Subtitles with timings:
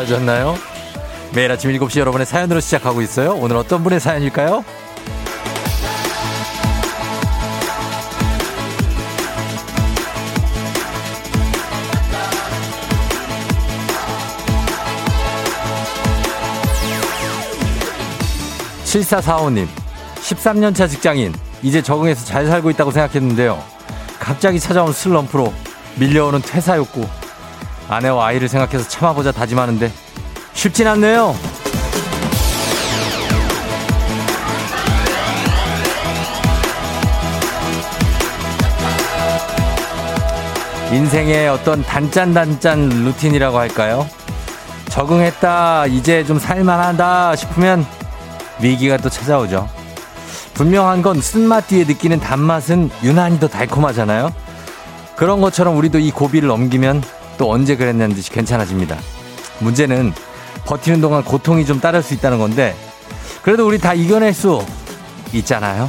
[0.00, 0.56] 잘 잤나요?
[1.34, 3.34] 매일 아침 7시 여러분의 사연으로 시작하고 있어요.
[3.34, 4.64] 오늘 어떤 분의 사연일까요?
[18.84, 19.68] 7445님,
[20.16, 23.62] 13년차 직장인, 이제 적응해서 잘 살고 있다고 생각했는데요.
[24.18, 25.52] 갑자기 찾아온 슬럼프로
[25.96, 27.06] 밀려오는 퇴사 욕구.
[27.90, 29.90] 아내와 아이를 생각해서 참아보자 다짐하는데
[30.52, 31.34] 쉽진 않네요.
[40.92, 44.08] 인생의 어떤 단짠단짠 루틴이라고 할까요?
[44.88, 47.86] 적응했다, 이제 좀 살만하다 싶으면
[48.60, 49.68] 위기가 또 찾아오죠.
[50.54, 54.32] 분명한 건 쓴맛 뒤에 느끼는 단맛은 유난히 더 달콤하잖아요.
[55.16, 57.02] 그런 것처럼 우리도 이 고비를 넘기면
[57.40, 58.98] 또 언제 그랬냐는 듯이 괜찮아집니다.
[59.60, 60.12] 문제는
[60.66, 62.76] 버티는 동안 고통이 좀 따를 수 있다는 건데
[63.42, 64.62] 그래도 우리 다 이겨낼 수
[65.32, 65.88] 있잖아요.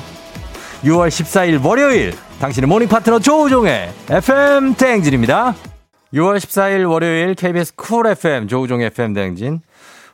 [0.85, 5.53] 6월 14일 월요일 당신의 morning 파트너 조우종의 FM 대행진입니다.
[6.13, 9.59] 6월 14일 월요일 KBS 쿨 FM 조우종의 FM 대행진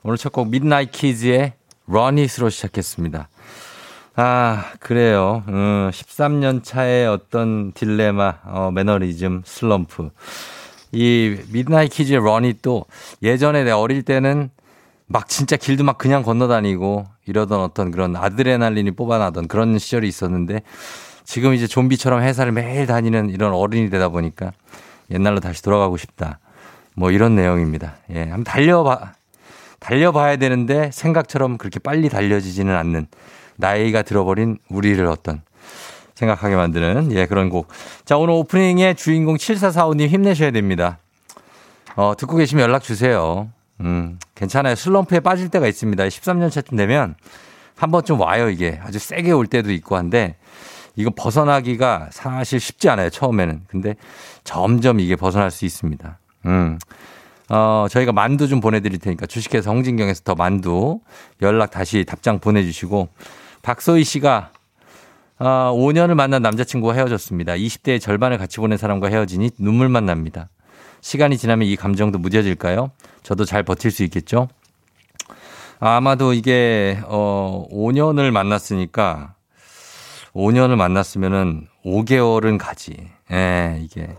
[0.02, 1.54] 오늘 첫곡 Midnight Kids의
[1.86, 3.30] Run It으로 시작했습니다.
[4.16, 5.44] 아, 그래요.
[5.50, 10.10] 음, 13년 차의 어떤 딜레마, 어, 매너리즘, 슬럼프.
[10.92, 12.86] 이 Midnight Kids의 Run It 또
[13.22, 14.50] 예전에 내 어릴 때는
[15.08, 20.62] 막 진짜 길도 막 그냥 건너다니고 이러던 어떤 그런 아드레날린이 뿜어나던 그런 시절이 있었는데
[21.24, 24.52] 지금 이제 좀비처럼 회사를 매일 다니는 이런 어른이 되다 보니까
[25.12, 26.40] 옛날로 다시 돌아가고 싶다.
[26.96, 27.98] 뭐 이런 내용입니다.
[28.10, 29.14] 예, 한번 달려봐,
[29.80, 33.08] 달려봐야 되는데 생각처럼 그렇게 빨리 달려지지는 않는
[33.56, 35.42] 나이가 들어버린 우리를 어떤
[36.18, 37.68] 생각하게 만드는 예 그런 곡.
[38.04, 40.98] 자 오늘 오프닝의 주인공 7445님 힘내셔야 됩니다.
[41.96, 43.50] 어 듣고 계시면 연락 주세요.
[43.82, 44.76] 음 괜찮아요.
[44.76, 46.04] 슬럼프에 빠질 때가 있습니다.
[46.04, 47.16] 13년 차쯤 되면
[47.76, 50.36] 한 번쯤 와요 이게 아주 세게 올 때도 있고 한데
[50.96, 53.62] 이거 벗어나기가 사실 쉽지 않아요 처음에는.
[53.68, 53.96] 근데
[54.44, 56.18] 점점 이게 벗어날 수 있습니다.
[56.48, 56.80] 음.
[57.50, 61.00] 어, 저희가 만두 좀 보내드릴 테니까 주식회사 홍진경에서 더 만두
[61.44, 63.08] 연락 다시 답장 보내주시고
[63.62, 64.52] 박소희 씨가
[65.40, 67.54] 아, 5년을 만난 남자친구와 헤어졌습니다.
[67.54, 70.50] 20대의 절반을 같이 보낸 사람과 헤어지니 눈물만 납니다.
[71.02, 72.92] 시간이 지나면 이 감정도 무뎌질까요?
[73.22, 74.48] 저도 잘 버틸 수 있겠죠?
[75.80, 79.36] 아마도 이게, 어, 5년을 만났으니까,
[80.34, 82.96] 5년을 만났으면은 5개월은 가지.
[83.32, 84.10] 예, 이게.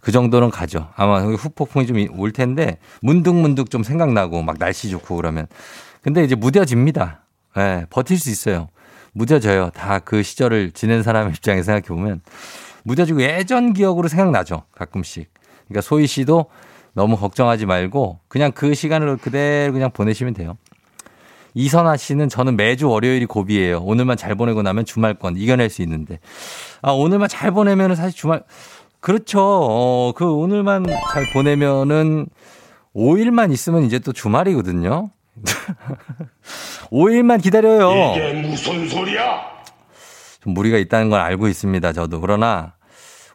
[0.00, 0.88] 그 정도는 가죠.
[0.96, 5.46] 아마 후폭풍이 좀 올 텐데, 문득문득 좀 생각나고, 막 날씨 좋고 그러면.
[6.02, 7.20] 근데 이제 무뎌집니다.
[7.58, 8.68] 예, 버틸 수 있어요.
[9.12, 9.70] 무뎌져요.
[9.70, 12.20] 다 그 시절을 지낸 사람의 입장에 생각해 보면
[12.84, 14.62] 무뎌지고 예전 기억으로 생각나죠.
[14.74, 15.30] 가끔씩.
[15.66, 16.46] 그러니까 소희 씨도
[16.94, 20.56] 너무 걱정하지 말고 그냥 그 시간을 그대로 그냥 보내시면 돼요.
[21.54, 23.80] 이선아 씨는 저는 매주 월요일이 고비예요.
[23.80, 26.20] 오늘만 잘 보내고 나면 주말권 이겨낼 수 있는데.
[26.82, 28.42] 아, 오늘만 잘 보내면은 사실 주말,
[29.00, 29.40] 그렇죠.
[29.42, 32.26] 어, 그 오늘만 잘 보내면은
[32.94, 35.10] 5일만 있으면 이제 또 주말이거든요.
[36.90, 38.12] 5일만 기다려요.
[38.16, 39.40] 이게 무슨 소리야?
[40.42, 41.92] 좀 무리가 있다는 걸 알고 있습니다.
[41.92, 42.20] 저도.
[42.20, 42.74] 그러나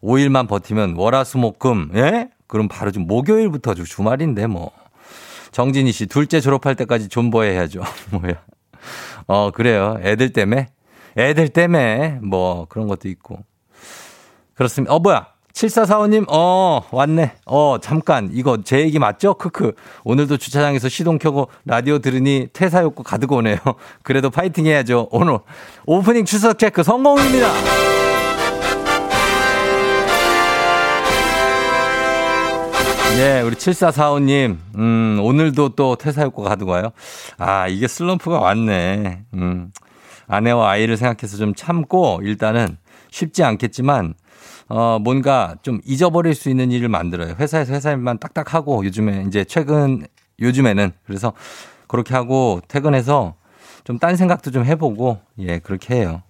[0.01, 2.29] 5일만 버티면 월화수목금 예?
[2.47, 4.71] 그럼 바로 좀 목요일부터 주말인데 뭐.
[5.51, 8.41] 정진희 씨 둘째 졸업할 때까지 존버해 야죠 뭐야.
[9.27, 9.97] 어 그래요.
[10.01, 10.69] 애들 때문에
[11.17, 13.39] 애들 때문에 뭐 그런 것도 있고.
[14.55, 14.93] 그렇습니다.
[14.93, 15.27] 어 뭐야?
[15.53, 17.33] 7445님, 어, 왔네.
[17.45, 18.29] 어, 잠깐.
[18.33, 19.35] 이거 제 얘기 맞죠?
[19.35, 19.73] 크크.
[20.03, 23.57] 오늘도 주차장에서 시동 켜고 라디오 들으니 퇴사 욕구 가득 오네요.
[24.01, 25.09] 그래도 파이팅 해야죠.
[25.11, 25.38] 오늘
[25.85, 27.47] 오프닝 추석 체크 성공입니다.
[33.19, 36.91] 예, 우리 7445님, 음, 오늘도 또 퇴사 욕구 가득 와요.
[37.38, 39.21] 아, 이게 슬럼프가 왔네.
[39.35, 39.71] 음,
[40.27, 42.77] 아내와 아이를 생각해서 좀 참고 일단은
[43.13, 44.15] 쉽지 않겠지만
[44.69, 47.36] 어, 뭔가 좀 잊어버릴 수 있는 일을 만들어요.
[47.39, 50.06] 회사에서 회사 일만 딱딱 하고 요즘에 이제 최근,
[50.42, 51.33] 요즘에는 그래서
[51.88, 53.36] 그렇게 하고 퇴근해서
[53.83, 56.24] 좀 딴 생각도 좀 해보고 예, 그렇게 해요.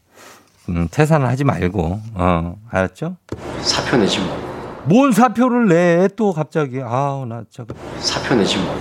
[0.69, 3.15] 음, 퇴사는 하지 말고, 어, 알았죠?
[3.61, 4.83] 사표 내지 뭐.
[4.85, 6.81] 뭔 사표를 내, 또 갑자기.
[6.81, 7.73] 아우, 나 저거.
[7.99, 8.75] 사표 내지 뭐.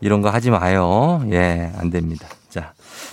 [0.00, 1.22] 이런 거 하지 마요.
[1.30, 2.26] 예, 안 됩니다.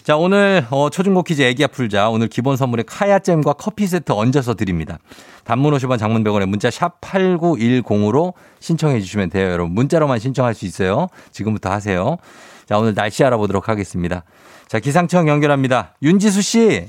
[0.04, 0.18] 자.
[0.18, 2.10] 자, 오늘 어, 초중고 퀴즈 애기야 풀자.
[2.10, 4.98] 오늘 기본 선물에 카야잼과 커피 세트 얹어서 드립니다.
[5.44, 9.52] 단문 50원 장문 100원에 문자 샵 8910으로 신청해 주시면 돼요.
[9.52, 11.08] 여러분 문자로만 신청할 수 있어요.
[11.32, 12.18] 지금부터 하세요.
[12.66, 14.24] 자, 오늘 날씨 알아보도록 하겠습니다.
[14.68, 15.96] 자, 기상청 연결합니다.
[16.02, 16.86] 윤지수 씨.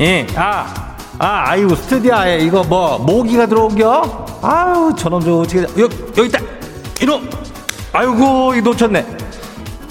[0.00, 0.89] 예, 아,
[1.22, 4.40] 아, 아이고, 스튜디오에 이거 뭐, 모기가 들어온겨?
[4.40, 6.40] 아유, 저놈 저 어떻게, 여기, 여기 있다!
[7.02, 7.28] 이놈!
[7.92, 9.06] 아이고, 이 놓쳤네.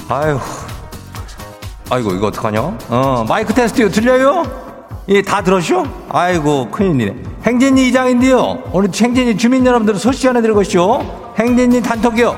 [0.07, 0.39] 아유,
[1.91, 2.77] 아이고, 이거 어떡하냐?
[2.89, 4.43] 어, 마이크 테스트 요 들려요?
[5.09, 5.85] 예, 다 들었쇼?
[6.09, 7.15] 아이고, 큰일이네.
[7.45, 8.63] 행진이 이장인데요.
[8.71, 11.35] 오늘 행진이 주민 여러분들 소식 전해드릴 것이요.
[11.37, 12.37] 행진이 단톡이요.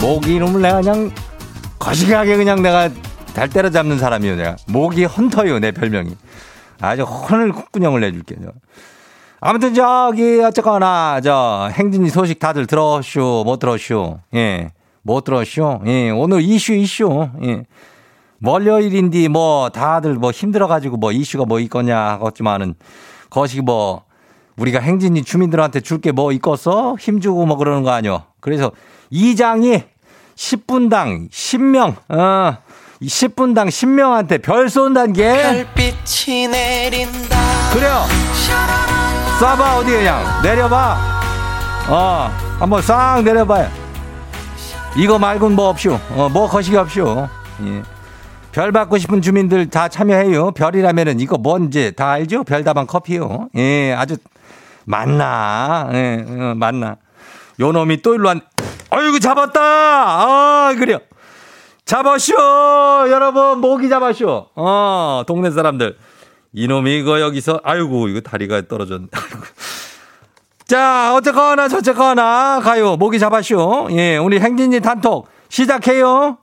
[0.00, 1.10] 모기 이름을 내가 그냥
[1.88, 2.90] 거시기하게 그냥 내가
[3.34, 4.56] 달 때려잡는 사람이요, 내가.
[4.66, 6.14] 모기 헌터요, 내 별명이.
[6.80, 8.50] 아주 혼을 콧구녕을 내줄게 요.
[9.40, 14.70] 아무튼 저기 어쨌거나 저 행진이 소식 다들 들었쇼 못 들었쇼 예.
[15.02, 16.10] 못 들었쇼 예.
[16.10, 17.28] 오늘 이슈 이슈.
[17.44, 17.62] 예.
[18.44, 22.74] 월요일인데 뭐 다들 뭐 힘들어가지고 뭐 이슈가 뭐 있거냐 하겠지만은
[23.30, 24.02] 거시 뭐
[24.56, 26.96] 우리가 행진이 주민들한테 줄 게 뭐 있겠어?
[27.00, 28.72] 힘 주고 뭐 그러는 거 아니요 그래서
[29.10, 29.82] 이장이
[30.48, 32.56] 10분당 10명 어
[33.02, 37.36] 10분당 10명한테 별 쏜다는 게 별빛이 내린다.
[37.72, 38.04] 그래요.
[39.40, 40.24] 쏴봐 어디 그냥.
[40.42, 40.96] 내려봐.
[41.88, 42.30] 어
[42.60, 43.68] 한번 싹 내려봐요.
[44.96, 47.28] 이거 말고는 뭐 없쇼 어 뭐 거시기 없쇼
[47.64, 47.82] 예.
[48.52, 50.52] 별 받고 싶은 주민들 다 참여해요.
[50.52, 52.44] 별이라면은 이거 뭔지 다 알죠?
[52.44, 53.48] 별다방 커피요.
[53.56, 54.16] 예 아주
[54.84, 55.88] 맞나.
[55.92, 56.96] 예 어, 맞나.
[57.60, 58.40] 요 놈이 또 일로 한
[58.90, 60.98] 어이구 잡았다 아 그래요
[61.84, 62.34] 잡았쇼
[63.10, 65.96] 여러분 모기 잡았쇼 어 동네 사람들
[66.52, 69.06] 이놈이 이거 여기서 아이고 이거 다리가 떨어졌네.
[70.66, 73.88] 자 어쨌거나 저쨌거나 가요 모기 잡았쇼.
[73.92, 76.38] 예 우리 행진이 단톡 시작해요.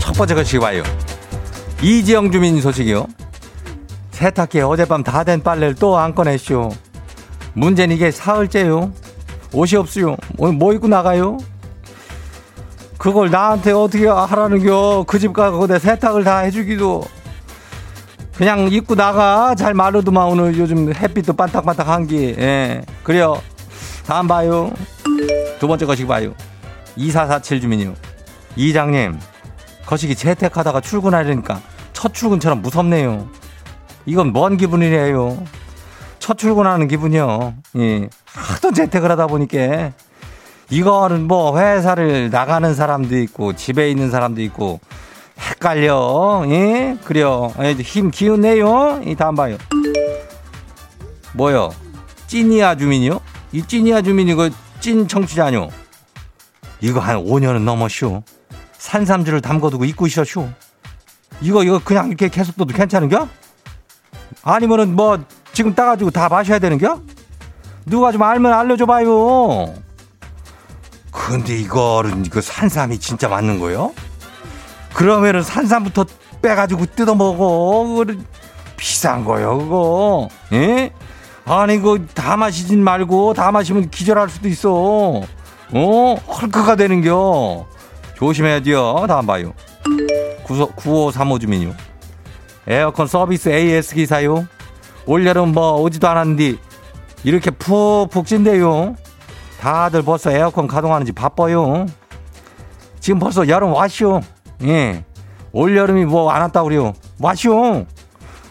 [0.00, 0.82] 첫 번째 것이 와요.
[1.82, 3.06] 이지영 주민 소식이요.
[4.10, 6.70] 세탁기에 어젯밤 다 된 빨래를 또 안 꺼냈쇼.
[7.54, 8.92] 문제는 이게 사흘째요.
[9.52, 10.16] 옷이 없어요.
[10.38, 11.38] 오늘 뭐 입고 나가요?
[12.98, 15.04] 그걸 나한테 어떻게 하라는겨?
[15.06, 17.04] 그 집 가고 내 세탁을 다 해주기도.
[18.36, 19.54] 그냥 입고 나가.
[19.54, 22.34] 잘 마르더만 오늘 요즘 햇빛도 반딱반딱한 게.
[22.38, 22.82] 예.
[23.02, 23.40] 그래요.
[24.06, 24.72] 다음 봐요.
[25.58, 26.32] 두 번째 거시기 봐요.
[26.96, 27.94] 2447 주민이요.
[28.56, 29.18] 이장님,
[29.86, 31.60] 거시기 재택하다가 출근하려니까
[31.92, 33.28] 첫 출근처럼 무섭네요.
[34.06, 35.42] 이건 뭔 기분이래요?
[36.30, 37.54] 첫 출근하는 기분이요.
[37.78, 38.08] 예.
[38.24, 39.90] 하도 재택을 하다 보니까
[40.70, 44.78] 이거는 뭐 회사를 나가는 사람도 있고 집에 있는 사람도 있고
[45.40, 46.44] 헷갈려.
[46.46, 46.96] 예?
[47.02, 47.52] 그래요.
[47.58, 49.02] 예, 힘 기운 내요.
[49.04, 49.58] 이 다음 봐요.
[51.32, 51.70] 뭐요?
[52.28, 53.20] 찐이야 주민이요?
[53.50, 54.48] 이 찐이야 주민 이거
[54.78, 55.68] 찐 청취자 아니요?
[56.80, 58.22] 이거 한 5년은 넘었쇼.
[58.78, 60.48] 산삼주를 담궈두고 입고 있었쇼.
[61.40, 63.26] 이거 이거 그냥 이렇게 계속 둬도 괜찮은겨?
[64.44, 65.18] 아니면은 뭐
[65.52, 67.00] 지금 따가지고 다 마셔야 되는겨?
[67.86, 69.74] 누가 좀 알면 알려줘봐요.
[71.10, 73.92] 근데 이거는 이거 산삼이 진짜 맞는 거요?
[74.94, 76.06] 그러면은 산삼부터
[76.42, 77.84] 빼가지고 뜯어 먹어.
[77.86, 78.24] 그거는
[78.76, 80.28] 비싼 거요, 그거.
[80.52, 80.92] 예?
[81.44, 84.70] 아니 이거 다 마시진 말고 다 마시면 기절할 수도 있어.
[84.72, 86.14] 어?
[86.14, 87.66] 헐크가 되는겨.
[88.16, 89.04] 조심해야 돼요.
[89.08, 89.52] 다음 봐요.
[90.44, 91.74] 9535 주민요.
[92.66, 94.46] 에어컨 서비스 AS 기사요.
[95.06, 96.56] 올여름 뭐 오지도 않았는데
[97.24, 98.94] 이렇게 푹푹 찐대요.
[99.60, 101.86] 다들 벌써 에어컨 가동하는지 바빠요.
[103.00, 104.20] 지금 벌써 여름 왔쇼.
[104.64, 105.04] 예.
[105.52, 106.92] 올 여름이 뭐 안 왔다 그래요.
[107.18, 107.86] 왔쇼.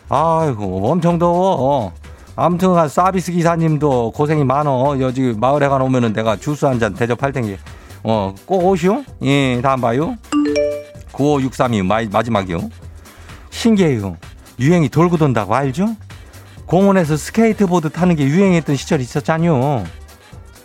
[0.10, 1.94] 아이고 엄청 더워.
[2.36, 5.00] 아무튼 간 서비스 기사님도 고생이 많어.
[5.00, 7.58] 여기 마을에 가 오면은 내가 주스 한 잔 대접할 텐게.
[8.03, 9.03] 어, 꼭 오시오.
[9.24, 10.15] 예, 다음 봐요.
[11.12, 12.60] 9563이 마지막이요.
[13.50, 14.15] 신기해요.
[14.60, 15.88] 유행이 돌고 돈다고 알죠?
[16.70, 19.84] 공원에서 스케이트보드 타는 게 유행했던 시절이 있었잖요.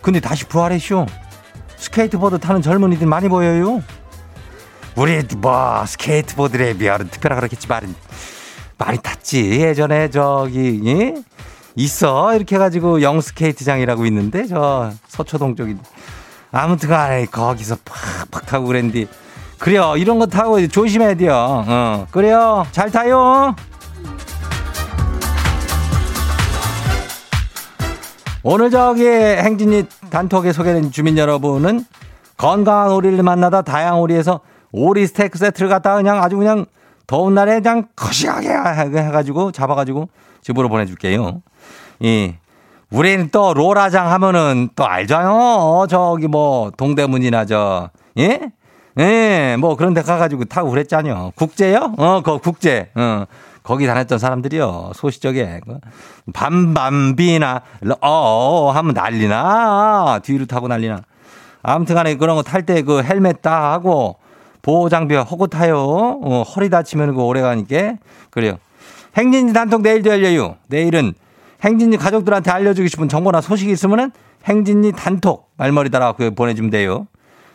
[0.02, 1.06] 근데 다시 부활했쇼.
[1.78, 3.82] 스케이트보드 타는 젊은이들 많이 보여요.
[4.96, 7.94] 우리 뭐 스케이트보드에 비하면 특별하 그렇겠지만
[8.76, 9.62] 많이 탔지.
[9.62, 11.14] 예전에 저기 예?
[11.75, 15.78] 있어 이렇게 해가지고 영 스케이트장이라고 있는데 저 서초동 쪽인.
[16.52, 17.78] 아무튼간에 거기서
[18.30, 19.06] 팍팍 타고 그랬는데
[19.58, 21.64] 그래요 이런 거 타고 조심해야 돼요.
[21.66, 23.56] 어 그래요 잘 타요.
[28.46, 31.86] 오늘 저기 행진이 단톡에 소개된 주민 여러분은
[32.36, 36.66] 건강한 오리를 만나다 다양한 오리에서 오리 스테이크 세트를 갖다 그냥 아주 그냥
[37.06, 40.10] 더운 날에 그냥 거시하게 해가지고 잡아가지고
[40.42, 41.40] 집으로 보내줄게요.
[42.04, 42.38] 예.
[42.90, 45.86] 우리는 또 로라장 하면은 또 알잖아요.
[45.88, 48.52] 저기 뭐 동대문이나 저, 예?
[48.98, 51.32] 예, 뭐 그런 데 가가지고 타고 그랬잖요.
[51.34, 51.94] 국제요?
[51.96, 52.90] 어, 그 국제.
[52.94, 53.24] 어.
[53.64, 54.92] 거기 다녔던 사람들이요.
[54.94, 55.61] 소시적에.
[56.33, 57.62] 밤밤비나,
[58.02, 60.21] 어, 하면 난리나.
[60.23, 61.00] 뒤로 타고 난리나.
[61.62, 64.16] 아무튼 간에 그런 거 탈 때 그 헬멧 다 하고
[64.61, 65.78] 보호 장비 허고 타요.
[66.23, 67.94] 어, 허리 다치면 그 오래 가니까.
[68.30, 68.59] 그래요.
[69.16, 70.56] 행진지 단톡 내일도 열려요.
[70.68, 71.14] 내일은
[71.62, 74.11] 행진지 가족들한테 알려주고 싶은 정보나 소식이 있으면은
[74.44, 77.06] 행진지 단톡 말머리 달아 그 보내주면 돼요.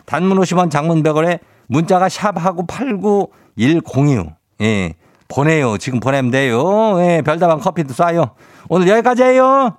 [0.05, 4.33] 단문 50원 장문 100원에 문자가 샵하고 89106.
[4.61, 4.95] 예.
[5.33, 5.77] 보내요.
[5.77, 6.97] 지금 보내면 돼요.
[7.01, 7.21] 예.
[7.21, 8.31] 별다방 커피도 쏴요.
[8.67, 9.77] 오늘 여기까지예요.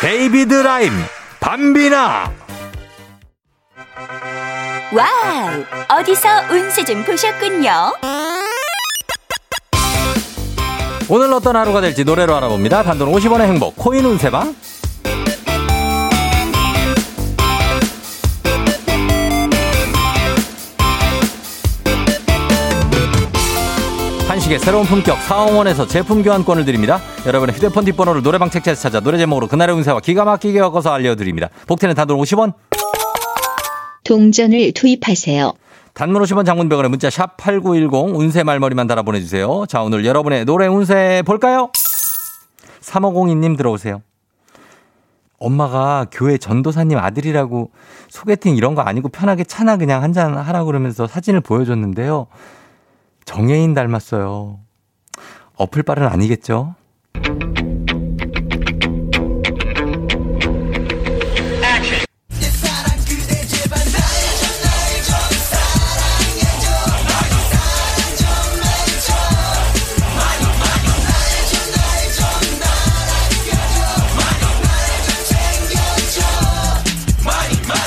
[0.00, 0.92] David Lyme
[1.38, 2.32] Bambina
[4.92, 5.64] Wow!
[6.00, 7.70] 어디서 운세 좀 보셨군요.
[11.08, 12.82] 오늘 어떤 하루가 될지 노래로 알아봅니다.
[12.82, 14.54] 단돈 50원의 행복 코인 운세방
[24.42, 26.98] 한식의 새로운 품격 사홍원에서 제품 교환권을 드립니다.
[27.26, 31.48] 여러분의 휴대폰 뒷번호를 노래방 책자에서 찾아 노래 제목으로 그날의 운세와 기가 막히게 엮어서 알려드립니다.
[31.66, 32.54] 복태는 단돈 50원
[34.04, 35.52] 동전을 투입하세요.
[35.94, 39.66] 단문 50원 장문병원에 문자 샵 8910 운세 말머리만 달아 보내주세요.
[39.68, 41.70] 자, 오늘 여러분의 노래 운세 볼까요?
[42.80, 44.02] 3502님 들어오세요.
[45.38, 47.70] 엄마가 교회 전도사님 아들이라고
[48.08, 52.26] 소개팅 이런 거 아니고 편하게 차나 그냥 한잔 하라고 그러면서 사진을 보여줬는데요.
[53.24, 54.60] 정혜인 닮았어요.
[55.56, 56.74] 어플 빨은 아니겠죠?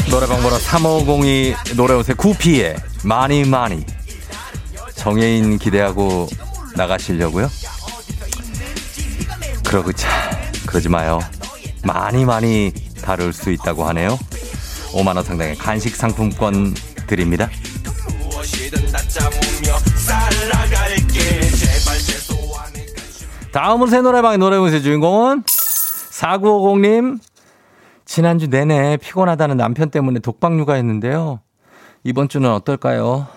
[0.09, 3.83] 노래방 번호 3502 노래오세 9피에 많이 많이
[5.05, 6.25] 정혜인 기대하고
[6.75, 7.47] 나가시려고요?
[9.63, 10.11] 그러고 참
[10.65, 11.19] 그러지 마요.
[11.83, 14.17] 많이 많이 다룰 수 있다고 하네요.
[14.93, 16.73] 5만 원 상당의 간식 상품권
[17.05, 17.51] 드립니다.
[23.51, 27.19] 다음은 새 노래방의 노래 운세 주인공은 4950님
[28.05, 31.41] 지난주 내내 피곤하다는 남편 때문에 독박 육아했는데요.
[32.03, 33.34] 이번 주는 어떨까요?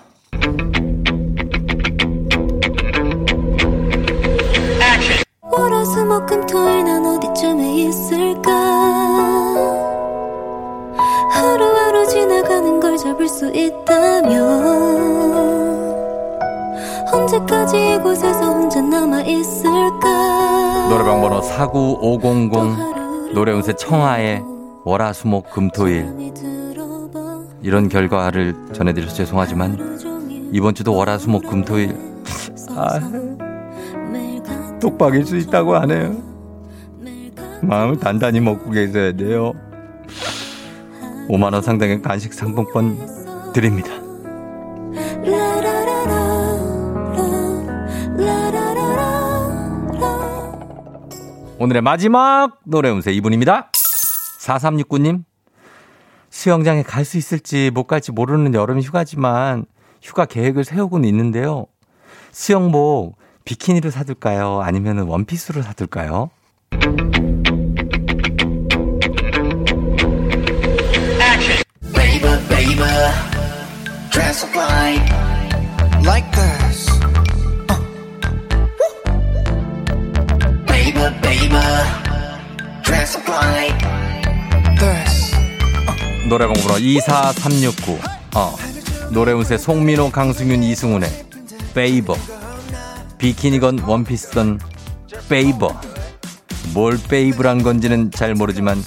[5.59, 8.53] 월화수 목금 토일 난 어디쯤에 있을까?
[11.33, 14.39] 하루하루 지나가는 걸 잡을 수 있다면
[17.13, 20.89] 언제까지 이곳에서 혼자 남아 있을까?
[20.91, 24.45] 노래방 번호 49500 노래운세 청하의
[24.85, 26.33] 월화수목 금토일.
[27.63, 31.99] 이런 결과를 전해드려서 죄송하지만 이번 주도 월화수목 금토일.
[32.77, 33.01] 아,
[34.81, 36.17] 독박일 수 있다고 하네요.
[37.63, 39.53] 마음을 단단히 먹고 계셔야 돼요.
[41.29, 42.97] 5만 원 상당의 간식 상품권
[43.53, 43.91] 드립니다.
[51.59, 53.71] 오늘의 마지막 노래 운세 이분입니다.
[54.41, 55.25] 4369님.
[56.31, 59.67] 수영장에 갈 수 있을지 못 갈지 모르는 여름 휴가지만
[60.01, 61.67] 휴가 계획을 세우고는 있는데요.
[62.31, 63.18] 수영복
[63.49, 64.61] 비키니로 사둘까요?
[64.63, 66.29] 아니면 원피스로 사둘까요?
[71.95, 72.85] Baby, baby,
[74.11, 75.01] dress up like,
[76.05, 76.91] like this.
[77.71, 77.81] Uh.
[80.67, 81.65] Baby, baby,
[82.85, 83.79] dress up like
[84.79, 85.35] this.
[86.29, 87.99] 노래방 번호 24369.
[88.37, 88.55] 어.
[89.11, 91.09] 노래 운세 송민호, 강승윤, 이승훈의
[91.73, 92.15] favor.
[93.19, 94.61] 비키니건 원피스건
[95.29, 95.75] favor.
[96.73, 98.83] 뭘 favor란 건지는 잘 모르지만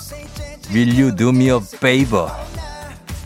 [0.74, 2.32] Will you do me a favor?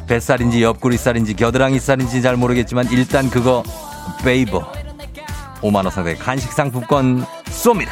[0.08, 3.64] 뱃살인지 옆구리살인지 겨드랑이살인지 잘 모르겠지만 일단 그거
[4.24, 4.72] 페이버.
[5.62, 7.92] 5만 원 상당의 간식 상품권 쏩니다.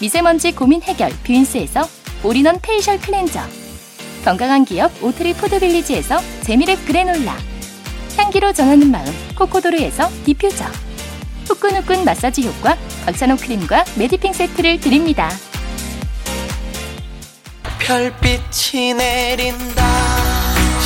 [0.00, 1.88] 미세먼지 고민 해결 뷰인스에서
[2.22, 3.40] 올인원 페이셜 클렌저.
[4.24, 7.36] 건강한 기업 오트리 푸드빌리지에서 재미랩 그래놀라.
[8.16, 9.04] 향기로 전하는 마음
[9.36, 10.64] 코코도르에서 디퓨저.
[11.46, 12.76] 후끈후끈 마사지 효과
[13.06, 15.30] 박찬호 크림과 메디핑 세트를 드립니다.
[17.78, 19.84] 별빛이 내린다.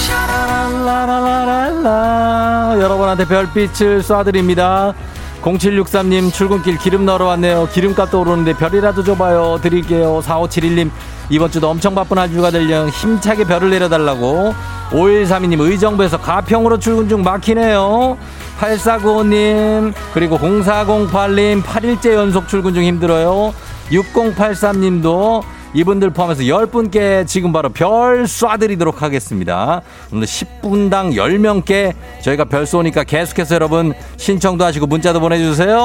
[0.07, 2.77] 샤라랄라라랄라.
[2.81, 4.94] 여러분한테 별빛을 쏴드립니다
[5.42, 7.68] 0763님 출근길 기름 넣으러 왔네요.
[7.72, 9.59] 기름값도 오르는데 별이라도 줘봐요.
[9.61, 10.22] 드릴게요.
[10.24, 10.90] 4571님
[11.31, 14.55] 이번 주도 엄청 바쁜 한 주가 될영 힘차게 별을 내려달라고.
[14.90, 18.16] 5132님 의정부에서 가평으로 출근 중 막히네요.
[18.61, 23.52] 8495님 그리고 0408님 8일째 연속 출근 중 힘들어요.
[23.90, 25.42] 6083님도
[25.74, 29.80] 이분들 포함해서 10분께 지금 바로 별 쏴드리도록 하겠습니다.
[30.12, 35.78] 오늘 10분당 10명께 저희가 별 쏘니까 계속해서 여러분 신청도 하시고 문자도 보내주세요.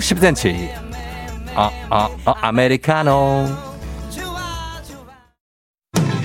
[0.00, 0.70] 10cm.
[1.54, 3.48] 아, 아, 아, 아메리카노.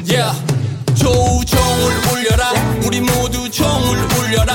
[0.10, 0.32] Yeah.
[0.96, 2.54] 조우 종을 울려라
[2.86, 4.54] 우리 모두 종을 울려라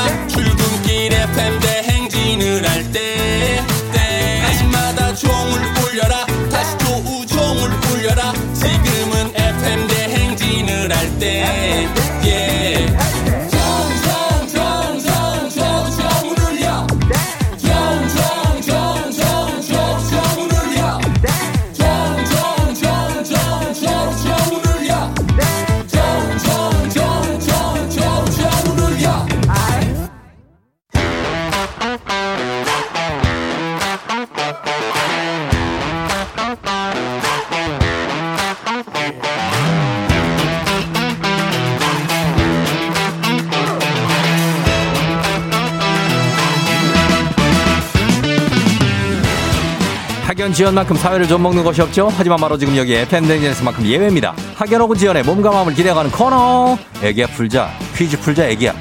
[50.52, 52.10] 학연 지연만큼 사회를 좀 먹는 것이 없죠.
[52.14, 54.34] 하지만 바로 지금 여기 FM 댕진에서만큼 예외입니다.
[54.82, 56.76] 혹은 지연의 몸과 마음을 기대어가는 코너.
[57.02, 57.70] 애기야 풀자.
[57.96, 58.74] 퀴즈 풀자 애기야.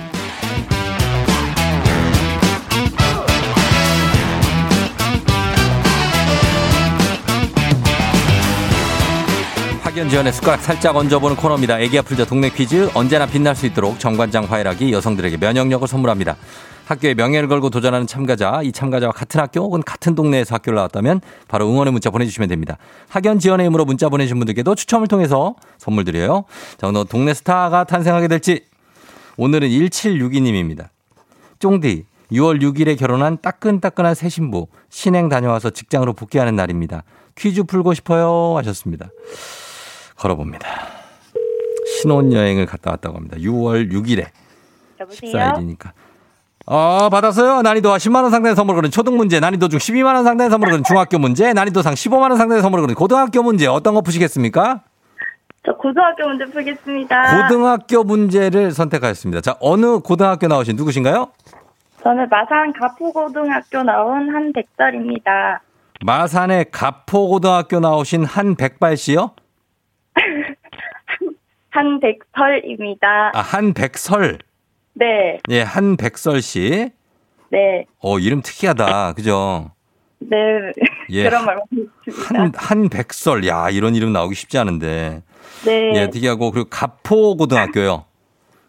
[9.83, 11.79] 학연 지연의 숟가락 살짝 얹어보는 코너입니다.
[11.79, 16.35] 애기야 풀자 동네 퀴즈 언제나 빛날 수 있도록 정관장 화이락이 여성들에게 면역력을 선물합니다.
[16.91, 21.69] 학교에 명예를 걸고 도전하는 참가자, 이 참가자와 같은 학교 혹은 같은 동네에서 학교를 나왔다면 바로
[21.69, 22.77] 응원의 문자 보내주시면 됩니다.
[23.07, 26.43] 학연 지원의 힘으로 문자 보내신 분들께도 추첨을 통해서 선물 드려요.
[26.77, 28.65] 자, 오늘 동네 스타가 탄생하게 될지
[29.37, 30.89] 오늘은 1762님입니다.
[31.59, 37.03] 쫑디, 6월 6일에 결혼한 따끈따끈한 새 신부, 신행 다녀와서 직장으로 복귀하는 날입니다.
[37.37, 39.09] 퀴즈 풀고 싶어요 하셨습니다.
[40.17, 40.67] 걸어봅니다.
[42.01, 43.37] 신혼여행을 갔다 왔다고 합니다.
[43.37, 44.27] 6월 6일에.
[44.99, 45.31] 여보세요?
[45.31, 45.91] 14일이니까.
[46.73, 47.63] 어, 받았어요.
[47.63, 51.51] 난이도와 10만원 상당의 선물을 거는 초등 문제, 난이도 중 12만원 상당의 선물을 거는 중학교 문제,
[51.51, 54.79] 난이도 상 15만원 상당의 선물을 거는 고등학교 문제, 어떤 거 푸시겠습니까?
[55.65, 57.49] 저 고등학교 문제 풀겠습니다.
[57.49, 59.41] 고등학교 문제를 선택하였습니다.
[59.41, 61.33] 자, 어느 고등학교 나오신 누구신가요?
[62.03, 65.61] 저는 마산 가포고등학교 나온 한백설입니다.
[66.05, 69.31] 마산의 가포고등학교 나오신 한백발 씨요?
[71.69, 73.31] 한백설입니다.
[73.33, 74.39] 아, 한백설.
[74.93, 76.89] 네, 예, 한백설 씨.
[77.49, 79.13] 네, 어, 이름 특이하다.
[79.13, 79.71] 그죠?
[80.19, 80.37] 네.
[81.09, 81.23] 예.
[81.29, 81.57] 그런 말.
[82.27, 83.47] 한, 한백설.
[83.47, 85.23] 야, 이런 이름 나오기 쉽지 않은데.
[85.65, 88.05] 네, 예, 특이하고, 그리고 가포고등학교요.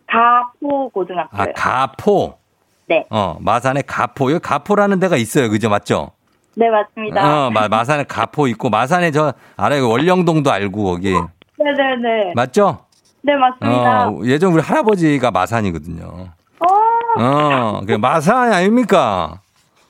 [0.07, 1.43] 가포 고등학교요.
[1.43, 2.39] 아, 가포.
[2.87, 3.07] 네.
[3.11, 4.31] 어, 마산에 가포.
[4.33, 5.49] 여기 가포라는 데가 있어요.
[5.49, 5.69] 그죠?
[5.71, 6.13] 맞죠?
[6.55, 7.47] 네, 맞습니다.
[7.47, 9.89] 어, 마, 마산에 가포 있고, 마산에 저, 알아요.
[9.89, 11.13] 월령동도 알고, 거기.
[11.59, 12.33] 네네네.
[12.35, 12.87] 맞죠?
[13.23, 14.09] 네, 맞습니다.
[14.09, 16.29] 어, 예전 우리 할아버지가 마산이거든요.
[16.61, 19.41] 어, 어, 그 마산 아닙니까?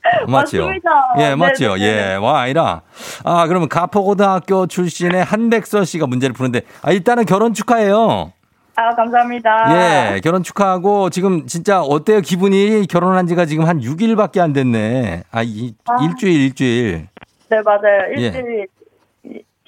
[0.29, 0.67] 맞죠?
[0.67, 1.15] 맞습니다.
[1.19, 1.77] 예, 맞죠?
[1.77, 2.13] 네네네.
[2.13, 2.83] 예, 와, 아니라.
[3.25, 8.33] 아, 그러면 가포고등학교 출신의 한백서 씨가 문제를 푸는데, 아, 일단은 결혼 축하해요.
[8.75, 10.15] 아, 감사합니다.
[10.17, 12.21] 예, 결혼 축하하고, 지금 진짜 어때요?
[12.21, 15.23] 기분이 결혼한 지가 지금 한 6일밖에 안 됐네.
[15.31, 16.03] 아, 이, 아.
[16.03, 17.07] 일주일, 일주일.
[17.49, 18.13] 네, 맞아요.
[18.17, 18.23] 예.
[18.23, 18.67] 일주일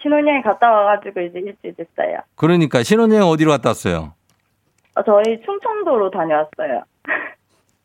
[0.05, 2.19] 신혼여행 갔다 와가지고 이제 일주일 됐어요.
[2.37, 4.12] 그러니까 신혼여행 어디로 갔다 왔어요?
[4.95, 6.83] 어, 저희 충청도로 다녀왔어요.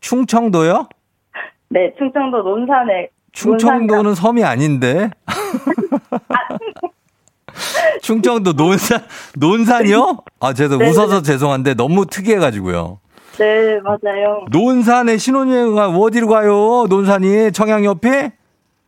[0.02, 0.90] 충청도요?
[1.70, 3.10] 네, 충청도 논산에.
[3.32, 5.10] 충청도는 섬이 아닌데.
[8.02, 9.00] 충청도 논산
[9.38, 10.18] 논산이요?
[10.40, 10.98] 아, 죄송 네네네.
[10.98, 13.00] 웃어서 죄송한데 너무 특이해가지고요.
[13.38, 14.46] 네, 맞아요.
[14.52, 16.86] 논산에 신혼여행 가 어디로 가요?
[16.90, 18.34] 논산이 청양 옆에?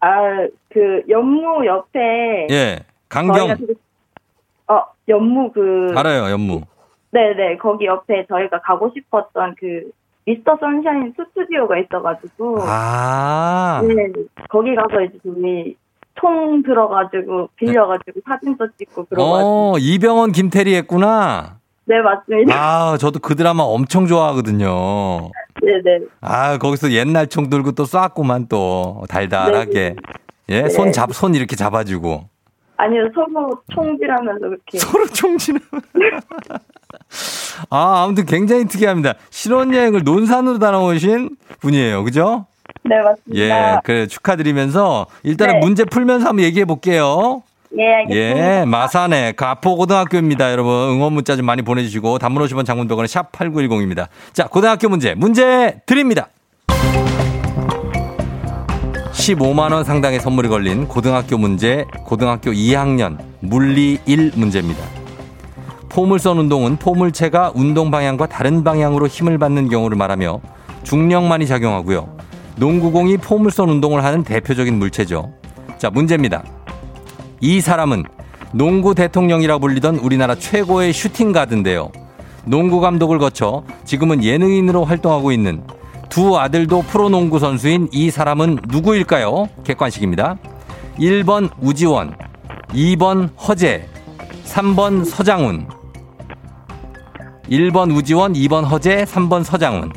[0.02, 0.10] 아,
[0.74, 2.48] 그 연무 옆에.
[2.50, 2.80] 예,
[3.12, 3.58] 강경
[4.68, 5.94] 어, 연무 그.
[5.96, 6.62] 알아요, 연무.
[7.12, 9.92] 네네, 거기 옆에 저희가 가고 싶었던 그
[10.26, 12.60] 미스터 선샤인 스튜디오가 있어가지고.
[12.62, 13.94] 아, 네,
[14.50, 15.76] 거기 가서 이제 저희
[16.20, 19.24] 총 들어가지고 빌려가지고 사진도 찍고 그러고.
[19.34, 21.60] 어 이병헌 김태리 했구나.
[21.84, 22.56] 네, 맞습니다.
[22.56, 24.70] 아, 저도 그 드라마 엄청 좋아하거든요.
[25.62, 26.06] 네네.
[26.22, 29.96] 아, 거기서 옛날 총 들고 또 쐈구만 또 달달하게.
[30.50, 30.70] 예, 네.
[30.70, 32.30] 손 잡, 손 이렇게 잡아주고.
[32.82, 34.80] 아니요, 서로 총질하면서 그렇게.
[34.80, 35.62] 서로 총질을.
[37.70, 39.14] 아, 아무튼 굉장히 특이합니다.
[39.30, 42.04] 신혼여행을 논산으로 다녀오신 분이에요.
[42.04, 42.48] 그죠?
[42.84, 43.36] 네, 맞습니다.
[43.36, 45.60] 예, 그 축하드리면서 일단은 네.
[45.60, 47.44] 문제 풀면서 한번 얘기해 볼게요.
[47.78, 48.62] 예, 알겠습니다.
[48.62, 50.52] 예, 마산의 가포고등학교입니다.
[50.52, 54.08] 여러분 응원 문자 좀 많이 보내주시고 단문 50원 장문 100원은 샵 8910입니다.
[54.34, 56.30] 자, 고등학교 문제 문제 드립니다.
[59.22, 64.84] 15만 원 상당의 선물이 걸린 고등학교 문제 고등학교 2학년 물리 1 문제입니다.
[65.90, 70.42] 포물선 운동은 포물체가 운동 방향과 다른 방향으로 힘을 받는 경우를 말하며
[70.82, 72.18] 중력만이 작용하고요.
[72.56, 75.32] 농구공이 포물선 운동을 하는 대표적인 물체죠.
[75.78, 76.44] 자, 문제입니다.
[77.42, 78.06] 이 사람은
[78.54, 81.92] 농구 대통령이라 불리던 우리나라 최고의 슈팅 가드인데요.
[82.46, 85.62] 농구 감독을 거쳐 지금은 예능인으로 활동하고 있는
[86.12, 89.48] 두 아들도 프로농구 선수인 이 사람은 누구일까요?
[89.64, 90.36] 객관식입니다.
[91.00, 92.14] 1번 우지원,
[92.74, 93.88] 2번 허재,
[94.44, 95.68] 3번 서장훈.
[97.50, 99.92] 1번 우지원, 2번 허재, 3번 서장훈.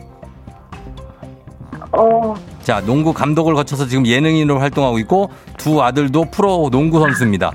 [1.90, 7.50] 어, 자, 농구 감독을 거쳐서 지금 예능인으로 활동하고 있고 두 아들도 프로 농구 선수입니다.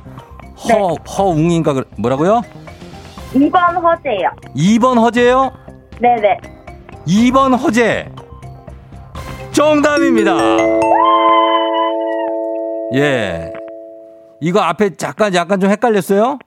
[0.67, 2.41] 허, 허웅인가 그- 뭐라고요?
[3.34, 4.30] 2번 허재요.
[4.56, 5.52] 2번 허재요?
[6.02, 6.38] 네 네.
[7.08, 8.10] 2번 허재.
[9.60, 10.38] 정답입니다.
[12.93, 13.52] 예.
[14.39, 16.39] 이거 앞에 잠깐 약간 좀 헷갈렸어요?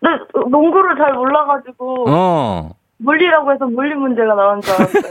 [0.00, 0.08] 네,
[0.48, 2.70] 농구를 잘 몰라가지고 어.
[2.98, 5.02] 물리라고 해서 물리 문제가 나온 줄 알았어요.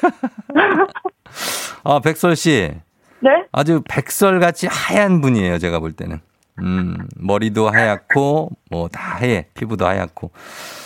[1.84, 2.71] 아, 백설 씨.
[3.19, 3.29] 네?
[3.51, 6.21] 아주 백설같이 하얀 분이에요, 제가 볼 때는.
[6.60, 9.47] 음, 머리도 하얗고, 뭐, 다 하얘.
[9.53, 10.32] 피부도 하얗고.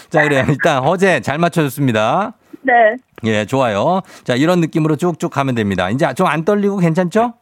[0.10, 0.44] 자, 그래요.
[0.48, 2.34] 일단, 허재 잘 맞춰줬습니다.
[2.64, 2.74] 네.
[3.26, 4.02] 예, 좋아요.
[4.24, 5.90] 자, 이런 느낌으로 쭉쭉 가면 됩니다.
[5.90, 7.34] 이제 좀 안 떨리고 괜찮죠?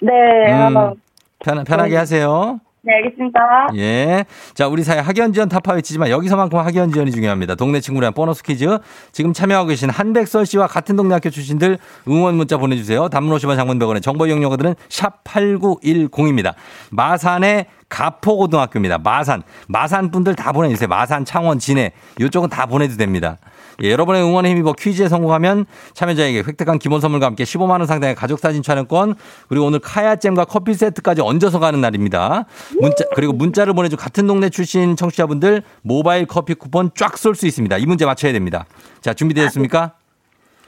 [0.00, 0.10] 네.
[0.52, 0.94] 음, 어,
[1.38, 2.60] 편, 편하게 하세요.
[2.82, 3.40] 네, 알겠습니다.
[3.76, 4.26] 예.
[4.52, 7.54] 자, 우리 사회 학연 지원 타파 외치지만 여기서만큼 학연 지원이 중요합니다.
[7.54, 8.76] 동네 친구랑 보너스 퀴즈.
[9.12, 13.08] 지금 참여하고 계신 한백설 씨와 같은 동네 학교 출신들 응원 문자 보내주세요.
[13.08, 16.52] 단문 50원 장문 100원의 정보 이용료들은 샵8910입니다.
[16.90, 18.98] 마산의 가포고등학교입니다.
[18.98, 19.42] 마산.
[19.68, 20.88] 마산 분들 다 보내주세요.
[20.88, 21.92] 마산, 창원, 진해.
[22.20, 23.38] 이쪽은 다 보내도 됩니다.
[23.82, 28.38] 예, 여러분의 응원에 힘입어 퀴즈에 성공하면 참여자에게 획득한 기본 선물과 함께 15만 원 상당의 가족
[28.38, 29.14] 사진 촬영권
[29.48, 32.44] 그리고 오늘 카야잼과 커피 세트까지 얹어서 가는 날입니다.
[32.80, 37.76] 문자, 그리고 문자를 보내주 같은 동네 출신 청취자분들 모바일 커피 쿠폰 쫙 쏠 수 있습니다.
[37.78, 38.64] 이 문제 맞춰야 됩니다.
[39.00, 39.92] 자, 준비되셨습니까?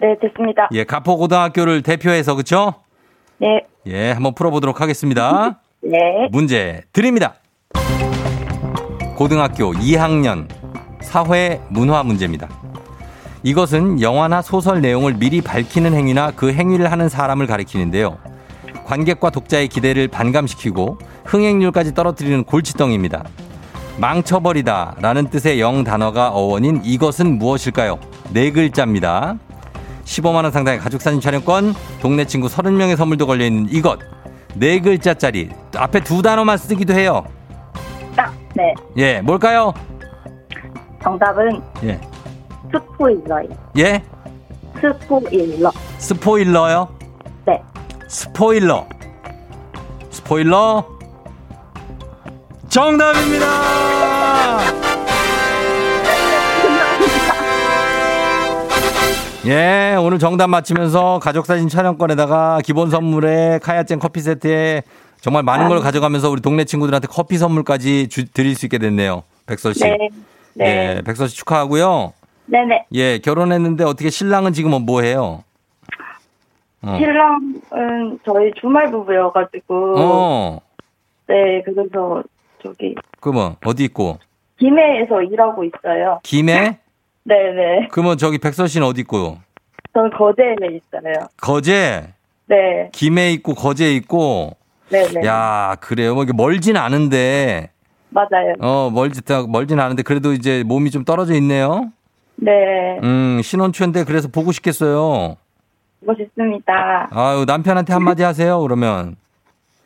[0.01, 0.69] 네, 됐습니다.
[0.73, 2.75] 예, 가포고등학교를 대표해서 그쵸?
[3.39, 3.65] 네.
[3.87, 5.61] 예, 한번 풀어보도록 하겠습니다.
[5.81, 6.29] 네.
[6.33, 7.35] 문제 드립니다.
[9.17, 10.49] 고등학교 2학년
[11.01, 12.49] 사회 문화 문제입니다.
[13.47, 18.19] 이것은 영화나 소설 내용을 미리 밝히는 행위나 그 행위를 하는 사람을 가리키는데요.
[18.85, 23.23] 관객과 독자의 기대를 반감시키고 흥행률까지 떨어뜨리는 골칫덩이입니다.
[23.99, 28.01] 망쳐버리다 라는 뜻의 영 단어가 어원인 이것은 무엇일까요?
[28.33, 29.37] 네 글자입니다.
[30.03, 34.01] 15만원 상당의 가족사진 촬영권, 동네 친구 30명의 선물도 걸려있는 이것.
[34.57, 35.51] 네 글자짜리.
[35.77, 37.25] 앞에 두 단어만 쓰기도 해요.
[38.17, 38.75] 딱, 네.
[38.97, 39.73] 예, 뭘까요?
[41.01, 42.01] 정답은 예.
[42.81, 43.51] 스포일러예요.
[43.79, 44.03] 예?
[45.01, 45.73] 스포일러.
[45.99, 46.89] 스포일러요?
[47.47, 47.63] 네.
[48.09, 48.87] 스포일러.
[50.11, 50.85] 스포일러.
[52.69, 53.47] 정답입니다.
[59.47, 64.83] 예, 오늘 정답 맞히면서 가족사진 촬영권에다가 기본 선물에 카야잼 커피 세트에
[65.21, 69.23] 정말 많은 걸 가져가면서 우리 동네 친구들한테 커피 선물까지 주- 드릴 수 있게 됐네요.
[69.47, 69.85] 백설 씨.
[69.85, 69.97] 네.
[70.55, 70.97] 네.
[70.97, 72.13] 예, 백설 씨 축하하고요.
[72.47, 72.87] 네네.
[72.93, 75.43] 예, 결혼했는데 어떻게 신랑은 지금 뭐 해요?
[76.83, 76.97] 어.
[76.99, 79.95] 신랑은 저희 주말 부부여가지고.
[79.99, 80.61] 어.
[81.27, 82.23] 네, 그래서
[82.63, 84.19] 저기 그러면 어디 있고?
[84.59, 86.21] 김해에서 일하고 있어요.
[86.23, 86.79] 김해?
[87.25, 87.89] 네네.
[87.91, 89.39] 그러면 저기 백설 씨는 어디 있고?
[89.93, 91.27] 저는 거제에 있어요.
[91.41, 92.13] 거제?
[92.47, 92.91] 네.
[92.93, 94.57] 김해 있고 거제 있고.
[94.91, 95.27] 네네.
[95.27, 96.15] 야, 그래요.
[96.15, 97.71] 뭐 이게 멀진 않은데.
[98.11, 98.55] 맞아요.
[98.61, 101.91] 어, 멀지 멀진 않은데 그래도 이제 몸이 좀 떨어져 있네요.
[102.37, 102.99] 네.
[103.03, 105.37] 음, 신혼초인데 그래서 보고 싶겠어요.
[106.01, 107.09] 보고 싶습니다.
[107.11, 108.61] 아유, 남편한테 한마디 하세요.
[108.61, 109.17] 그러면.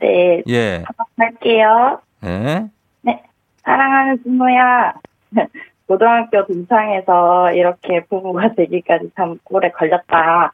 [0.01, 0.43] 네.
[0.49, 0.85] 예.
[1.17, 2.01] 할게요.
[2.25, 2.69] 예.
[3.03, 3.23] 네.
[3.63, 4.95] 사랑하는 준호야.
[5.87, 10.53] 고등학교 동창회서 이렇게 부부가 되기까지 참 오래 걸렸다.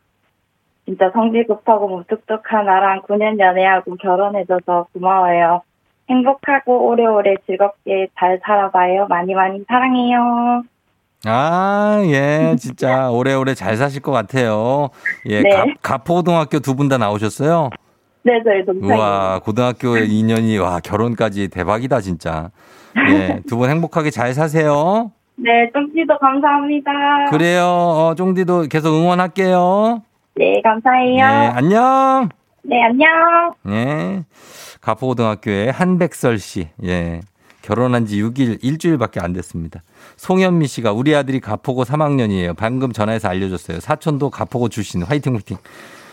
[0.87, 5.62] 진짜 성질 급하고 무뚝뚝한 나랑 9년 연애하고 결혼해줘서 고마워요.
[6.09, 9.09] 행복하고 오래오래 즐겁게 잘 살아봐요.
[9.09, 10.62] 많이 많이 사랑해요.
[11.24, 14.90] 아, 예, 진짜 오래오래 잘 사실 것 같아요.
[15.26, 15.50] 예, 네.
[15.50, 17.70] 가, 가포고등학교 두 분 다 나오셨어요?
[18.22, 18.92] 네, 저희 동창이.
[18.92, 22.50] 우와, 고등학교의 인연이, 와, 결혼까지 대박이다, 진짜.
[23.11, 25.11] 예, 두 분 행복하게 잘 사세요.
[25.37, 26.90] 네, 쫑지도 감사합니다.
[27.31, 30.02] 그래요, 어, 쫑디도 계속 응원할게요.
[30.37, 31.24] 네, 예, 감사해요.
[31.55, 32.29] 안녕!
[32.62, 33.09] 네, 안녕.
[33.68, 34.24] 예.
[34.81, 37.20] 가포고등학교의 한백설 씨, 예.
[37.62, 39.83] 결혼한 지 6일, 일주일밖에 안 됐습니다.
[40.16, 42.57] 송현미 씨가 우리 아들이 가포고 3학년이에요.
[42.57, 43.81] 방금 전화해서 알려줬어요.
[43.81, 45.02] 사촌도 가포고 출신.
[45.02, 45.57] 화이팅, 화이팅.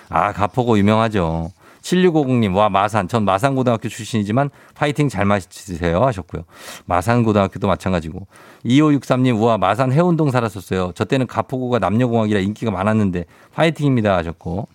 [0.09, 1.51] 아, 가포고 유명하죠.
[1.81, 3.07] 7650님, 와, 마산.
[3.07, 6.01] 전 마산고등학교 출신이지만 화이팅 잘 마시세요.
[6.03, 6.43] 하셨고요.
[6.85, 8.27] 마산고등학교도 마찬가지고.
[8.65, 10.93] 2563님, 우와, 마산 해운동 살았었어요.
[10.95, 14.15] 저 때는 가포고가 남녀공학이라 인기가 많았는데 화이팅입니다.
[14.17, 14.67] 하셨고.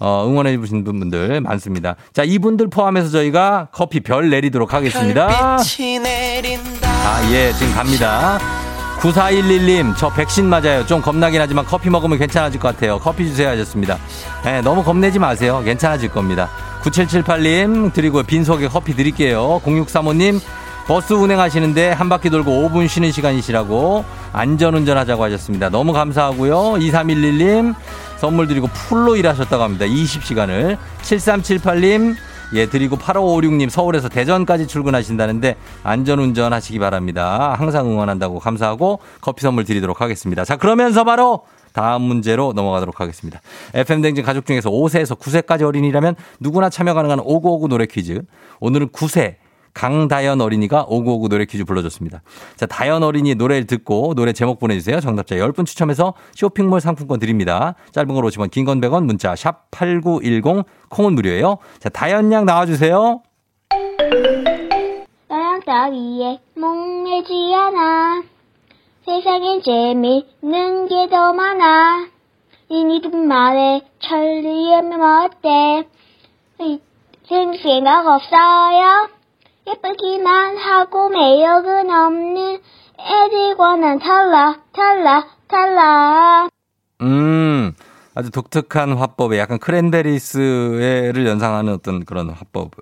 [0.00, 1.96] 어, 응원해 주신 분들 많습니다.
[2.12, 5.58] 자, 이분들 포함해서 저희가 커피 별 내리도록 하겠습니다.
[6.84, 8.38] 아, 예, 지금 갑니다.
[8.98, 10.84] 9411님, 저 백신 맞아요.
[10.84, 12.98] 좀 겁나긴 하지만 커피 먹으면 괜찮아질 것 같아요.
[12.98, 13.96] 커피 주세요 하셨습니다.
[14.46, 15.62] 예, 너무 겁내지 마세요.
[15.64, 16.48] 괜찮아질 겁니다.
[16.82, 19.60] 9778님, 드리고 빈 속에 커피 드릴게요.
[19.64, 20.40] 0635님,
[20.88, 25.68] 버스 운행하시는데 한 바퀴 돌고 5분 쉬는 시간이시라고 안전운전 하자고 하셨습니다.
[25.68, 26.56] 너무 감사하고요.
[26.80, 27.74] 2311님,
[28.16, 29.84] 선물 드리고 풀로 일하셨다고 합니다.
[29.84, 30.76] 20시간을.
[31.02, 32.16] 7378님,
[32.54, 37.54] 예, 드리고 8556님 서울에서 대전까지 출근하신다는데 안전운전 하시기 바랍니다.
[37.58, 40.44] 항상 응원한다고 감사하고 커피 선물 드리도록 하겠습니다.
[40.44, 43.40] 자, 그러면서 바로 다음 문제로 넘어가도록 하겠습니다.
[43.74, 48.22] FM댕진 가족 중에서 5세에서 9세까지 어린이라면 누구나 참여 가능한 5959 노래 퀴즈.
[48.60, 49.36] 오늘은 9세
[49.74, 52.22] 강다연 어린이가 5959 노래 퀴즈 불러줬습니다.
[52.56, 55.00] 자, 다연 어린이 노래를 듣고 노래 제목 보내주세요.
[55.00, 57.74] 정답자 10분 추첨해서 쇼핑몰 상품권 드립니다.
[57.92, 61.58] 짧은 걸 오시면 긴건 100원 문자 샵 8910 콩은 무료예요.
[61.78, 63.22] 자, 다연 양 나와주세요.
[65.28, 68.22] 너랑 따위에 목매지 않아
[69.04, 72.06] 세상엔 재미있는 게 더 많아
[72.70, 75.88] 이니든 말에 천리하면 어때
[77.62, 79.08] 생각 없어요
[79.68, 82.58] 예쁘기만 하고 매력은 없는
[83.80, 86.48] 난 달라 달라 달라
[87.00, 87.72] 음,
[88.14, 92.72] 아주 독특한 화법에 약간 크랜베리스를 연상하는 어떤 그런 화법,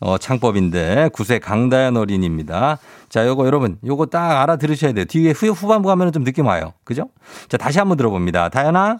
[0.00, 2.78] 어, 창법인데, 구세 강다연 어린입니다.
[3.08, 5.04] 자, 요거 여러분, 요거 딱 알아들으셔야 돼요.
[5.06, 6.74] 뒤에 후, 후반부 가면 좀 느낌 와요.
[6.84, 7.08] 그죠?
[7.48, 8.50] 자, 다시 한번 들어봅니다.
[8.50, 8.98] 다연아.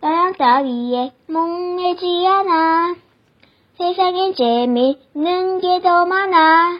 [0.00, 2.96] 너랑 따위에 목매지 않아
[3.78, 6.78] 세상엔 재미있는 게 더 많아.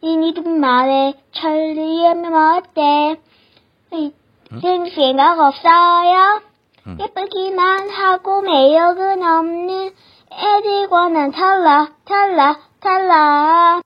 [0.00, 3.20] 이니든 말에 천리하면 어때?
[3.92, 4.12] 이-
[4.60, 6.40] 생- 생각 없어요?
[6.98, 9.90] 예쁘기만 하고 매력은 없는
[10.32, 13.80] 애들과 난 달라 달라 달라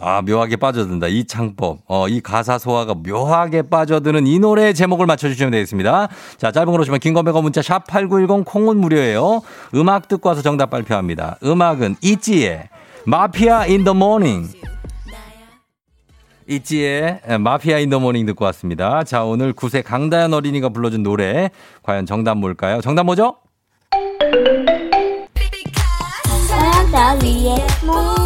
[0.00, 1.08] 아, 묘하게 빠져든다.
[1.08, 1.78] 이 창법.
[1.86, 6.08] 어, 이 가사 소화가 묘하게 빠져드는 이 노래의 제목을 맞춰주시면 되겠습니다.
[6.36, 9.42] 자, 짧은 걸 오시면 긴건배거 문자 샵 8910 콩은 무료예요.
[9.74, 11.38] 음악 듣고 와서 정답 발표합니다.
[11.42, 12.68] 음악은 있지의
[13.06, 14.48] Mafia in the morning.
[16.48, 19.02] 있지의 Mafia in the morning 듣고 왔습니다.
[19.04, 21.50] 자, 오늘 9세 강다연 어린이가 불러준 노래.
[21.82, 22.80] 과연 정답 뭘까요?
[22.80, 23.36] 정답 뭐죠?
[26.50, 28.23] 않아 세상엔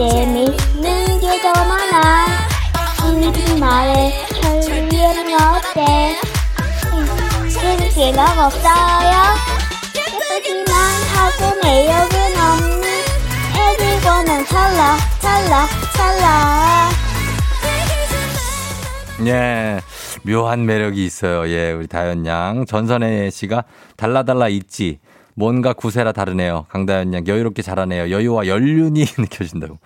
[0.00, 2.24] 재미있는 게더 많아
[3.04, 4.10] 이니든 말에
[4.64, 6.16] 천리하면 어때
[7.46, 9.34] 이제 힘 필요 없어요
[9.94, 10.74] 예쁘지만
[11.12, 12.82] 하고 매력은 없는
[13.58, 16.88] 애들과는 달라 달라 달라
[19.26, 19.80] 예.
[20.22, 21.48] 묘한 매력이 있어요.
[21.48, 22.64] 예, 우리 다현 양.
[22.66, 23.64] 전선혜 씨가
[23.96, 24.98] 달라달라 있지.
[25.34, 26.66] 뭔가 구세라 다르네요.
[26.68, 28.10] 강다현 양 여유롭게 잘하네요.
[28.10, 29.78] 여유와 연륜이 느껴진다고.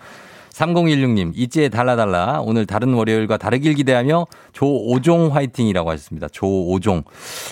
[0.51, 2.39] 3016님, 있지에 달라달라.
[2.41, 6.29] 오늘 다른 월요일과 다르길 기대하며 조오종 화이팅이라고 하셨습니다.
[6.29, 7.03] 조오종.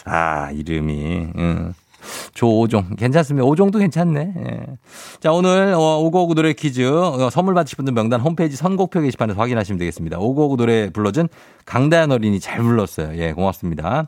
[0.06, 1.27] 아, 이름이.
[1.36, 1.73] 음.
[2.34, 2.95] 조오종.
[2.97, 3.45] 괜찮습니다.
[3.45, 4.34] 오종도 괜찮네.
[4.38, 4.65] 예.
[5.19, 9.79] 자, 오늘, 어, 오고오구 노래 퀴즈, 어, 선물 받으실 분들 명단 홈페이지 선곡표 게시판에서 확인하시면
[9.79, 10.19] 되겠습니다.
[10.19, 11.27] 오고오구 노래 불러준
[11.65, 13.17] 강다현 어린이 잘 불렀어요.
[13.17, 14.08] 예, 고맙습니다.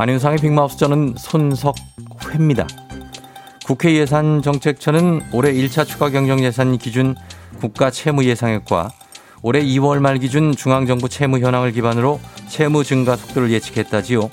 [0.00, 2.66] 안윤상의 빅마우스 저는 손석회입니다.
[3.66, 7.14] 국회 예산 정책처는 올해 1차 추가 경정 예산 기준
[7.60, 8.92] 국가 채무 예상액과
[9.42, 14.30] 올해 2월 말 기준 중앙정부 채무 현황을 기반으로 채무 증가 속도를 예측했다지요.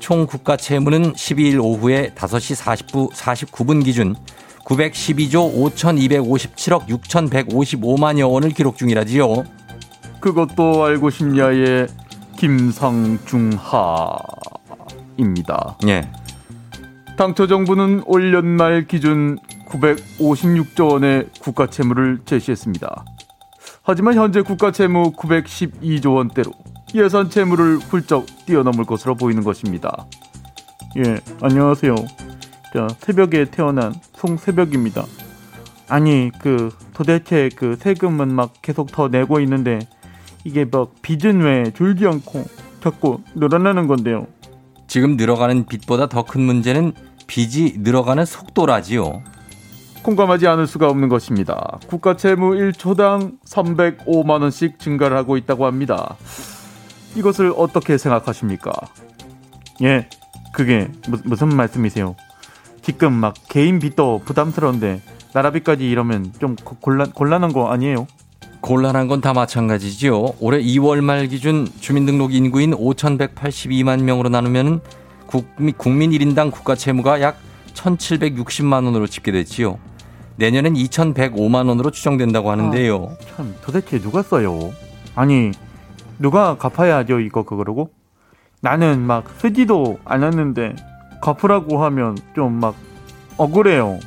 [0.00, 4.16] 총 국가 채무는 12일 오후에 5시 49, 49분 기준
[4.64, 9.44] 912조 5,257억 6,155만여 원을 기록 중이라지요.
[10.18, 11.86] 그것도 알고 싶냐의
[12.36, 14.16] 김상중하
[15.18, 15.76] 입니다.
[15.86, 16.10] 예.
[17.18, 23.04] 당초 정부는 올 연말 기준 956조 원의 국가 채무를 제시했습니다.
[23.82, 26.52] 하지만 현재 국가 채무 912조 원대로
[26.94, 30.06] 예산 채무를 훌쩍 뛰어넘을 것으로 보이는 것입니다.
[30.96, 31.94] 예, 안녕하세요.
[32.72, 35.04] 자, 새벽에 태어난 송새벽입니다.
[35.88, 39.80] 아니, 그 도대체 그 세금은 막 계속 더 내고 있는데
[40.44, 42.44] 이게 막 빚은 왜 줄지 않고
[42.80, 44.26] 자꾸 늘어나는 건데요.
[44.88, 46.92] 지금 늘어가는 빚보다 더 큰 문제는
[47.26, 49.22] 빚이 늘어가는 속도라지요.
[50.02, 51.78] 공감하지 않을 수가 없는 것입니다.
[51.88, 56.16] 국가 채무 1초당 305만 원씩 증가를 하고 있다고 합니다.
[57.14, 58.72] 이것을 어떻게 생각하십니까?
[59.82, 60.08] 예,
[60.52, 62.16] 그게 무, 무슨 말씀이세요?
[62.82, 65.02] 지금 막 개인 빚도 부담스러운데
[65.34, 68.06] 나라 빚까지 이러면 좀 고- 곤란 곤란한 거 아니에요?
[68.68, 70.34] 곤란한 건 다 마찬가지지요.
[70.40, 74.82] 올해 2월 말 기준 주민등록 인구인 5,182만 명으로 나누면
[75.26, 77.38] 국민, 국민 1인당 국가 채무가 약
[77.72, 79.78] 1,760만 원으로 집계됐지요.
[80.36, 83.16] 내년엔 2,105만 원으로 추정된다고 하는데요.
[83.34, 84.70] 참 도대체 누가 써요?
[85.14, 85.50] 아니
[86.18, 87.88] 누가 갚아야 하죠 이거 그거라고?
[88.60, 90.76] 나는 막 쓰지도 않았는데
[91.22, 92.74] 갚으라고 하면 좀 막
[93.38, 93.98] 억울해요.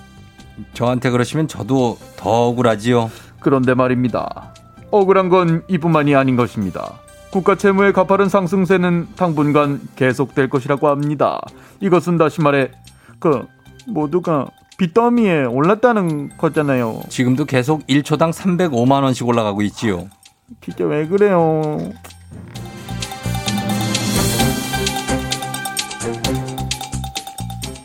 [0.76, 3.10] 저한테 그러시면 저도 더 억울하지요.
[3.42, 4.54] 그런데 말입니다.
[4.92, 6.94] 억울한 건 이뿐만이 아닌 것입니다.
[7.32, 11.42] 국가 채무의 가파른 상승세는 당분간 계속될 것이라고 합니다.
[11.80, 12.72] 이것은 다시 말해
[13.20, 13.46] 그
[13.88, 17.02] 모두가 빚더미에 올랐다는 거잖아요.
[17.10, 20.08] 지금도 계속 1초당 305만 원씩 올라가고 있지요.
[20.62, 21.78] 진짜 왜 그래요?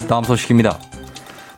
[0.09, 0.79] 다음 소식입니다.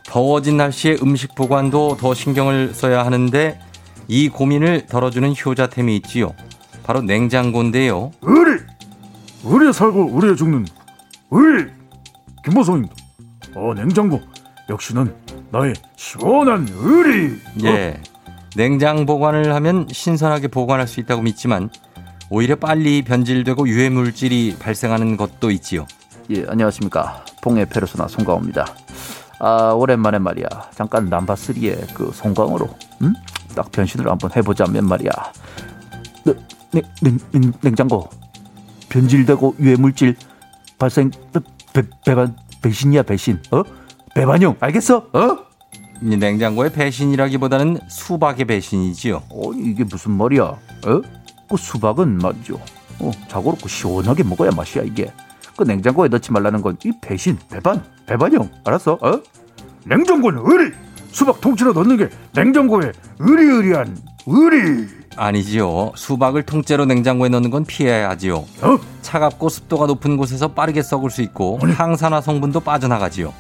[0.05, 3.61] 더워진 날씨에 음식 보관도 더 신경을 써야 하는데
[4.09, 6.35] 이 고민을 덜어주는 효자템이 있지요.
[6.83, 8.11] 바로 냉장고인데요.
[8.23, 8.63] 의리!
[9.45, 10.67] 의리에 살고 의리에 죽는
[11.31, 11.71] 의리!
[12.45, 12.95] 김보성입니다.
[13.55, 14.21] 어, 냉장고.
[14.71, 15.15] 역시는
[15.51, 17.39] 나의 시원한 의리!
[17.65, 18.01] 예.
[18.57, 21.69] 냉장 보관을 하면 신선하게 보관할 수 있다고 믿지만
[22.31, 25.87] 오히려 빨리 변질되고 유해 물질이 발생하는 것도 있지요.
[26.31, 27.25] 예, 안녕하십니까.
[27.43, 28.67] 봉의 페르소나 송강호입니다.
[29.41, 30.47] 아, 오랜만에 말이야.
[30.75, 32.69] 잠깐 남바3의 그 송강호로,
[33.03, 33.15] 음?
[33.59, 35.11] 딱 변신을 한번 해보자면 말이야.
[36.25, 36.33] 네,
[36.71, 38.09] 냉, 냉, 냉, 냉장고.
[38.89, 40.15] 변질되고 유해물질
[40.79, 41.41] 발생, 배,
[41.73, 43.43] 배, 배반, 배신이야, 배신.
[43.51, 43.65] 어?
[44.15, 44.99] 배반용, 알겠어?
[45.13, 45.39] 어?
[46.01, 49.23] 이 냉장고의 배신이라기보다는 수박의 배신이지요.
[49.29, 50.43] 어, 이게 무슨 말이야?
[50.45, 50.59] 어?
[51.51, 52.61] 그 수박은 말이죠.
[53.01, 55.13] 어, 자고롭고 시원하게 먹어야 맛이야, 이게.
[55.57, 58.49] 그 냉장고에 넣지 말라는 건 이 배신, 배반, 배반형.
[58.65, 58.99] 알았어?
[59.03, 59.21] 어?
[59.85, 60.73] 냉장고는 의리.
[61.11, 63.97] 수박 통째로 넣는 게 냉장고에 의리의리한
[64.27, 64.87] 의리.
[65.17, 65.93] 아니지요.
[65.97, 68.37] 수박을 통째로 냉장고에 넣는 건 피해야지요.
[68.37, 68.79] 어?
[69.03, 73.33] 차갑고 습도가 높은 곳에서 빠르게 썩을 수 있고 항산화 성분도 빠져나가지요.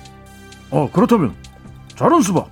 [0.70, 1.34] 어 그렇다면
[1.94, 2.50] 자른 수박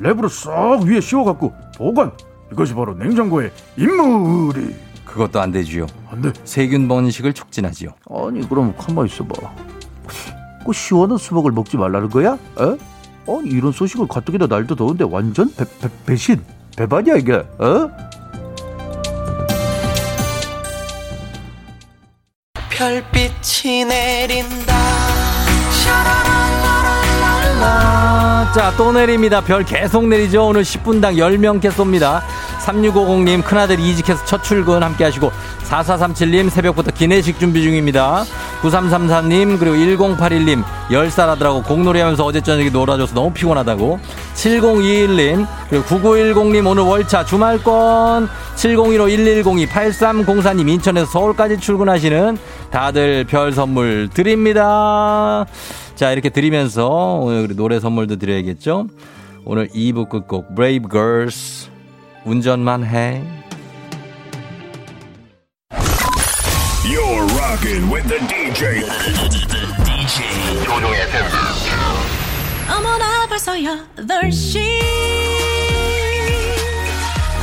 [0.00, 2.12] 랩으로 싹 위에 씌워갖고 보관
[2.52, 4.74] 이것이 바로 냉장고의 임무리
[5.04, 5.86] 그것도 안 되지요.
[6.10, 6.32] 안 돼.
[6.44, 7.90] 세균 번식을 촉진하지요.
[8.10, 9.34] 아니 그럼 가만 있어봐.
[10.64, 12.38] 그 시원한 수박을 먹지 말라는 거야?
[13.28, 13.42] 어?
[13.44, 16.42] 이런 소식을 가뜩이나 날도 더운데 완전 배, 배, 배신
[16.76, 17.90] 배반이야 이게 어?
[22.70, 24.74] 별빛이 내린다
[27.60, 29.40] 아, 자, 또 내립니다.
[29.40, 30.46] 별 계속 내리죠.
[30.46, 32.22] 오늘 10분당 10명께 쏩니다.
[32.64, 35.32] 3650님, 큰아들 이직해서 첫 출근 함께 하시고,
[35.64, 38.24] 4437님, 새벽부터 기내식 준비 중입니다.
[38.62, 43.98] 9333님, 그리고 1081님, 10살 하더라고 공놀이 하면서 어제 저녁에 놀아줘서 너무 피곤하다고.
[44.34, 48.28] 7021님, 그리고 9910님, 오늘 월차 주말권.
[48.56, 52.38] 7015-1102, 8304님, 인천에서 서울까지 출근하시는
[52.70, 55.46] 다들 별 선물 드립니다.
[55.94, 58.86] 자, 이렇게 드리면서 오늘 노래 선물도 드려야겠죠?
[59.44, 61.70] 오늘 2부 끝곡 Brave Girls
[62.24, 63.37] 운전만 해.
[67.47, 68.83] rocking with the DJ.
[69.85, 71.23] DJ 조종의 팬.
[72.69, 74.59] 어머나 벌써 8시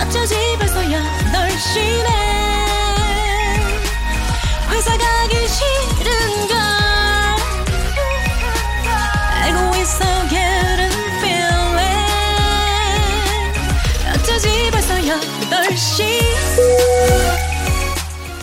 [0.01, 2.34] 어쩌지 벌써 8시네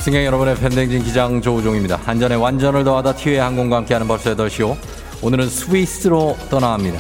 [0.03, 2.01] 승객 여러분의 팬댕진 기장 조우종입니다.
[2.05, 4.77] 안전에 완전을 더하다 티웨이 항공과 함께하는 벌써 8시오.
[5.23, 6.99] 오늘은 스위스로 떠나갑니다.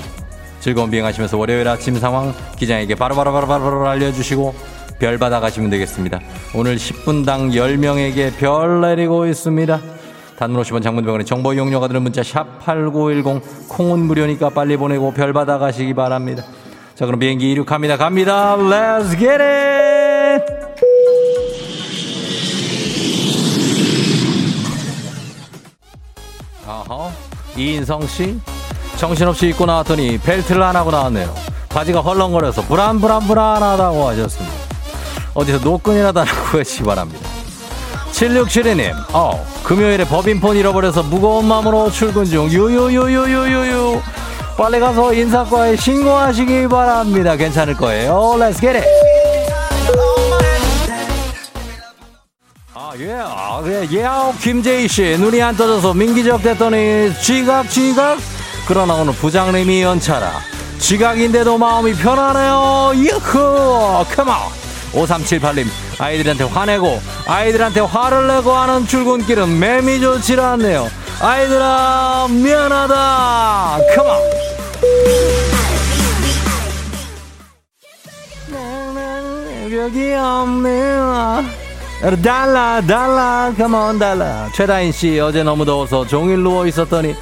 [0.61, 4.55] 즐거운 비행하시면서 월요일 아침 상황 기장에게 바로바로바로바로 알려주시고
[5.00, 6.20] 별 받아 가시면 되겠습니다.
[6.55, 9.80] 오늘 10분당 10명에게 별 내리고 있습니다.
[10.38, 15.59] 단문 50원 장문병원의 정보 이용료가 드는 문자 샵 8910 콩은 무료니까 빨리 보내고 별 받아
[15.59, 16.44] 가시기 바랍니다.
[16.94, 17.96] 자 그럼 비행기 이륙합니다.
[17.96, 18.57] 갑니다.
[18.57, 20.62] Let's get it!
[27.57, 28.38] 이인성 씨
[28.96, 31.34] 정신없이 입고 나왔더니 벨트를 안 하고 나왔네요.
[31.68, 34.55] 바지가 헐렁거려서 불안불안불안하다고 하셨습니다.
[35.34, 37.28] 어디서 노끈이라도 하나 구하시기 바랍니다.
[38.12, 42.48] 7672님, 어, 금요일에 법인폰 잃어버려서 무거운 마음으로 출근 중.
[42.50, 44.00] 유유유유유유유.
[44.57, 47.36] 빨리 가서 인사과에 신고하시기 바랍니다.
[47.36, 48.36] 괜찮을 거예요.
[48.38, 49.12] Let's get it.
[52.99, 54.07] 예, 아, 예, 예,
[54.40, 55.16] 김재희 씨.
[55.18, 58.18] 눈이 안 떠져서 민기적 됐더니 지각, 지각.
[58.68, 60.30] 그러나 오늘 부장님이 연차라.
[60.78, 62.93] 지각인데도 마음이 편하네요.
[62.95, 63.20] 이후,
[64.14, 64.34] 컴온.
[64.93, 65.66] 5378님,
[65.99, 70.90] 아이들한테 화내고, 아이들한테 화를 내고 하는 출근길은 매미 좋지 않네요.
[71.20, 73.78] 아이들아, 미안하다.
[73.95, 74.16] 컴온.
[79.74, 81.72] 여기 없네요.
[82.22, 84.48] 달라 달라 컴온 달라.
[84.55, 87.14] 최다인 씨 어제 너무 더워서 종일 누워 있었더니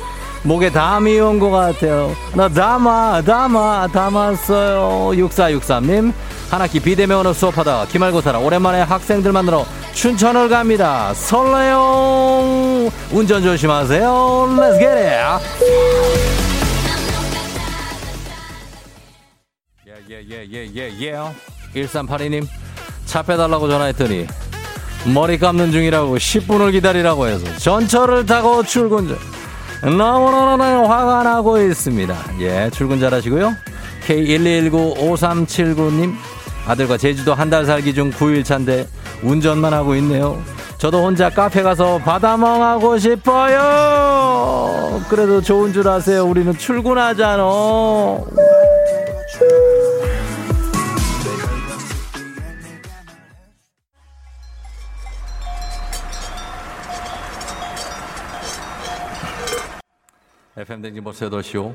[0.43, 2.15] 목에 담이 온 것 같아요.
[2.35, 5.11] 나 담아 담아 담았어요.
[5.17, 6.13] 6463님
[6.51, 11.13] 한 학기 비대면으로 수업하다가 기말고사라 오랜만에 학생들 만나러 춘천을 갑니다.
[11.15, 14.03] 설레요 운전 조심하세요.
[14.59, 15.41] Let's get it.
[20.09, 21.33] 예예예예예
[21.75, 22.47] 1382님
[23.05, 24.27] 차 빼달라고 전화했더니
[25.07, 29.17] 머리 감는 중이라고 10분을 기다리라고 해서 전철을 타고 출근 중.
[29.97, 32.15] 너무너무 화가 나고 있습니다.
[32.41, 33.55] 예, 출근 잘하시고요.
[34.07, 36.15] K12195379님,
[36.67, 38.87] 아들과 제주도 한 달 살기 중 9일 차인데
[39.23, 40.39] 운전만 하고 있네요.
[40.77, 45.01] 저도 혼자 카페 가서 바다멍하고 싶어요.
[45.09, 46.25] 그래도 좋은 줄 아세요.
[46.25, 47.43] 우리는 출근하잖아.
[60.71, 61.73] FM 댕진 벌써 8시오.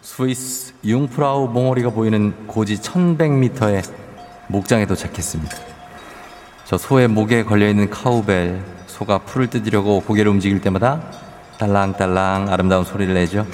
[0.00, 3.82] 스위스 융프라우 몽어리가 보이는 고지 1100m의
[4.46, 5.56] 목장에 도착했습니다.
[6.64, 11.02] 저 소의 목에 걸려있는 카우벨, 소가 풀을 뜯으려고 고개를 움직일 때마다
[11.58, 13.44] 딸랑딸랑 아름다운 소리를 내죠.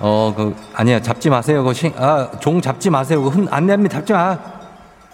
[0.00, 1.62] 어, 그, 아니야, 잡지 마세요.
[1.62, 3.22] 그, 신, 아, 종 잡지 마세요.
[3.22, 3.98] 그, 흔, 안 됩니다.
[3.98, 4.36] 잡지 마.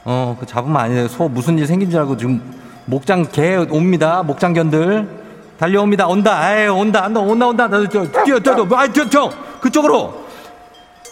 [0.07, 1.07] 어, 그, 잡으면 안 돼요.
[1.07, 2.41] 소 무슨 일 생긴 줄 알고 지금
[2.87, 4.23] 목장 개 옵니다.
[4.23, 5.28] 목장견들.
[5.59, 6.07] 달려옵니다.
[6.07, 6.57] 온다.
[6.57, 7.07] 에이, 온다.
[7.07, 7.21] 온다.
[7.21, 7.47] 온다.
[7.47, 7.69] 온다.
[7.69, 8.67] 나, 저, 뛰어, 뛰어, 뛰어.
[8.77, 9.31] 아, 저, 저,
[9.61, 10.27] 그쪽으로.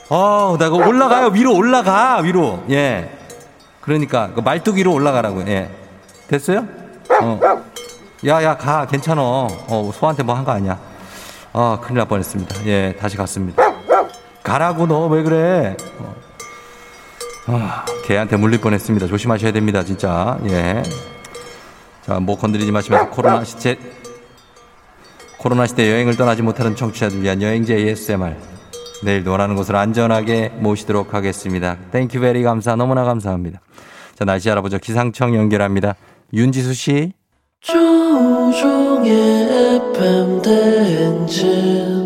[0.09, 1.27] 어, 나 이거 올라가요.
[1.29, 2.19] 위로 올라가.
[2.19, 2.63] 위로.
[2.71, 3.11] 예.
[3.81, 5.43] 그러니까, 그 말뚝 위로 올라가라고.
[5.49, 5.69] 예.
[6.29, 6.65] 됐어요?
[7.23, 7.41] 어.
[8.27, 8.87] 야, 야, 가.
[8.87, 9.49] 괜찮어.
[9.69, 10.79] 어, 소한테 뭐 한 거 아니야.
[11.53, 12.67] 아, 큰일 날 뻔했습니다.
[12.67, 13.63] 예, 다시 갔습니다.
[14.45, 15.07] 가라고, 너.
[15.07, 15.77] 왜 그래?
[15.99, 16.15] 어.
[17.47, 19.07] 아, 개한테 물릴 뻔했습니다.
[19.09, 19.83] 조심하셔야 됩니다.
[19.83, 20.39] 진짜.
[20.49, 20.83] 예.
[22.07, 23.77] 자, 뭐 건드리지 마시면서 코로나 시대,
[25.47, 28.35] 코로나 시대 여행을 떠나지 못하는 청취자들 위한 여행지 ASMR.
[29.05, 31.77] 내일도 원하는 곳을 안전하게 모시도록 하겠습니다.
[31.93, 33.61] Thank you very 감사, 너무나 감사합니다.
[34.17, 34.79] 자, 날씨 알아보죠.
[34.79, 35.95] 기상청 연결합니다.
[36.33, 37.13] 윤지수 씨.
[37.61, 39.13] 조우종의
[39.95, 42.06] FM 대행진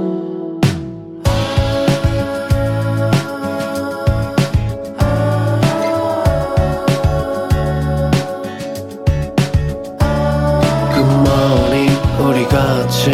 [12.91, 13.09] 같이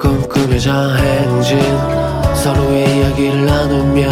[0.00, 1.58] 꿈꾸며자 행진
[2.34, 4.08] 서로의 이야기를 나누며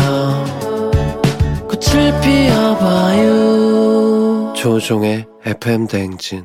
[1.67, 3.33] 꽃을 피워봐요
[4.55, 6.45] 조종의 FM 대행진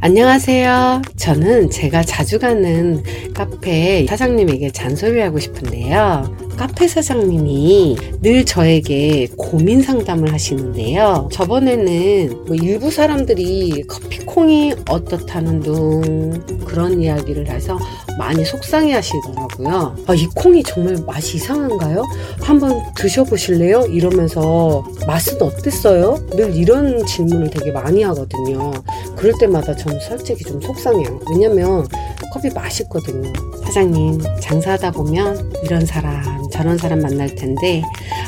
[0.00, 1.02] 안녕하세요.
[1.16, 6.43] 저는 제가 자주 가는 카페 사장님에게 잔소리하고 싶은데요.
[6.56, 11.28] 카페 사장님이 늘 저에게 고민 상담을 하시는데요.
[11.32, 16.32] 저번에는 뭐 일부 사람들이 커피콩이 어떻다는 둥
[16.64, 17.78] 그런 이야기를 해서
[18.18, 19.96] 많이 속상해 하시더라고요.
[20.06, 22.04] 아, 이 콩이 정말 맛이 이상한가요?
[22.40, 23.86] 한번 드셔보실래요?
[23.90, 26.18] 이러면서 맛은 어땠어요?
[26.30, 28.72] 늘 이런 질문을 되게 많이 하거든요.
[29.16, 31.20] 그럴 때마다 저는 솔직히 좀 속상해요.
[31.30, 31.86] 왜냐면
[32.32, 33.32] 커피 맛있거든요.
[33.64, 37.82] 사장님, 장사하다 보면 이런 사람, 저런 사람 만날 텐데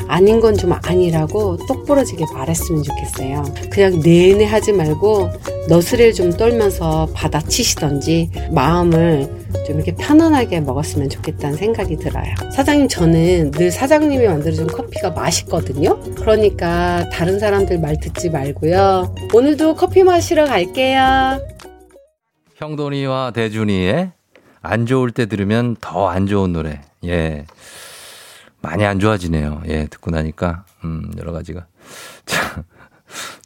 [0.07, 3.43] 아닌 건 좀 아니라고 똑부러지게 말했으면 좋겠어요.
[3.69, 5.29] 그냥 내내 하지 말고
[5.69, 12.33] 너스레를 좀 떨면서 받아치시던지 마음을 좀 이렇게 편안하게 먹었으면 좋겠다는 생각이 들어요.
[12.55, 15.99] 사장님, 저는 늘 사장님이 만들어준 커피가 맛있거든요.
[16.15, 19.13] 그러니까 다른 사람들 말 듣지 말고요.
[19.33, 21.39] 오늘도 커피 마시러 갈게요.
[22.55, 24.11] 형돈이와 대준이의
[24.61, 26.81] 안 좋을 때 들으면 더 안 좋은 노래.
[27.05, 27.45] 예.
[28.61, 29.61] 많이 안 좋아지네요.
[29.67, 31.67] 예, 듣고 나니까, 음, 여러 가지가.
[32.25, 32.63] 자,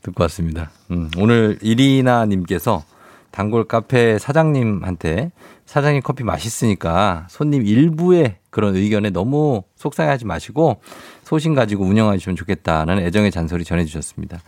[0.02, 0.72] 듣고 왔습니다.
[0.89, 2.84] 음, 오늘 이리나님께서
[3.30, 5.32] 단골 카페 사장님한테
[5.72, 10.82] 사장님 커피 맛있으니까 손님 일부의 그런 의견에 너무 속상해하지 마시고
[11.24, 14.41] 소신 가지고 운영하시면 좋겠다는 애정의 잔소리 전해주셨습니다.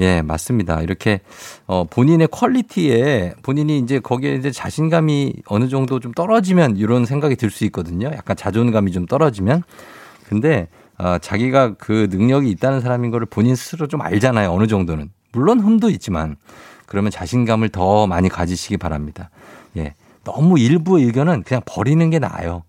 [0.00, 0.82] 예, 맞습니다.
[0.82, 1.22] 이렇게
[1.66, 7.48] 어 본인의 퀄리티에 본인이 이제 거기에 이제 자신감이 어느 정도 좀 떨어지면 이런 생각이 들
[7.50, 8.08] 수 있거든요.
[8.08, 9.62] 약간 자존감이 좀 떨어지면.
[10.28, 14.52] 근데 어 자기가 그 능력이 있다는 사람인 거를 본인 스스로 좀 알잖아요.
[14.52, 15.10] 어느 정도는.
[15.32, 16.36] 물론 흠도 있지만
[16.84, 19.30] 그러면 자신감을 더 많이 가지시기 바랍니다.
[19.78, 19.94] 예.
[20.24, 22.64] 너무 일부의 의견은 그냥 버리는 게 나아요.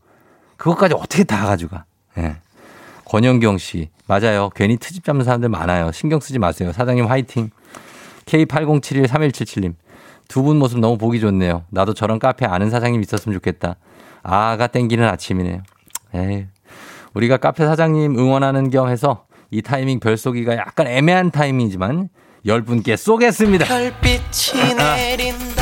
[0.58, 1.86] 그것까지 어떻게 다 가져가.
[2.18, 2.38] 예.
[3.06, 3.90] 권영경 씨.
[4.08, 4.50] 맞아요.
[4.56, 5.92] 괜히 트집 잡는 사람들 많아요.
[5.92, 6.72] 신경 쓰지 마세요.
[6.72, 7.50] 사장님 화이팅.
[8.26, 9.74] K80713177님.
[10.28, 11.66] 두 분 모습 너무 보기 좋네요.
[11.72, 13.76] 나도 저런 카페 아는 사장님 있었으면 좋겠다.
[14.24, 15.62] 아가 땡기는 아침이네요.
[16.16, 16.46] 에이.
[17.14, 22.08] 우리가 카페 사장님 응원하는 겸 해서 이 타이밍 별 쏘기가 약간 애매한 타이밍이지만
[22.46, 23.66] 열 분께 쏘겠습니다.
[23.66, 25.61] 별빛이 내린다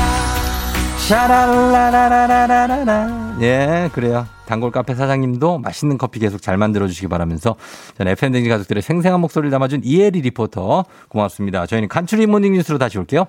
[1.10, 3.38] 샤랄라라라라라라.
[3.42, 4.28] 예, 그래요.
[4.46, 7.56] 단골 카페 사장님도 맛있는 커피 계속 잘 만들어 주시기 바라면서
[7.98, 11.66] 전 FM댕지 가족들의 생생한 목소리를 담아준 이혜리 리포터 고맙습니다.
[11.66, 13.26] 저희는 간추리 모닝 뉴스로 다시 올게요.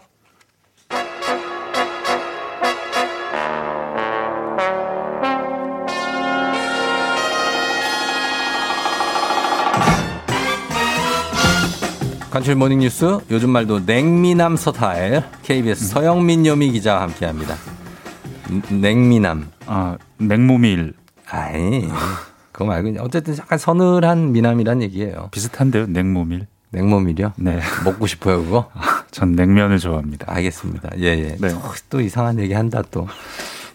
[12.30, 17.56] 간추리 모닝 뉴스 요즘 말도 냉미남 서타일 KBS 서영민 여미 기자와 함께합니다.
[18.70, 19.50] 냉미남.
[19.66, 20.94] 아, 냉모밀.
[21.28, 21.88] 아이,
[22.52, 25.28] 그거 말고 어쨌든 약간 서늘한 미남이란 얘기예요.
[25.32, 26.46] 비슷한데요, 냉모밀.
[26.70, 27.32] 냉모밀이요?
[27.36, 27.60] 네.
[27.84, 28.70] 먹고 싶어요, 그거?
[29.10, 30.26] 전 냉면을 좋아합니다.
[30.32, 30.90] 알겠습니다.
[30.98, 31.36] 예, 예.
[31.40, 31.48] 네.
[31.48, 33.08] 또, 또 이상한 얘기 한다, 또.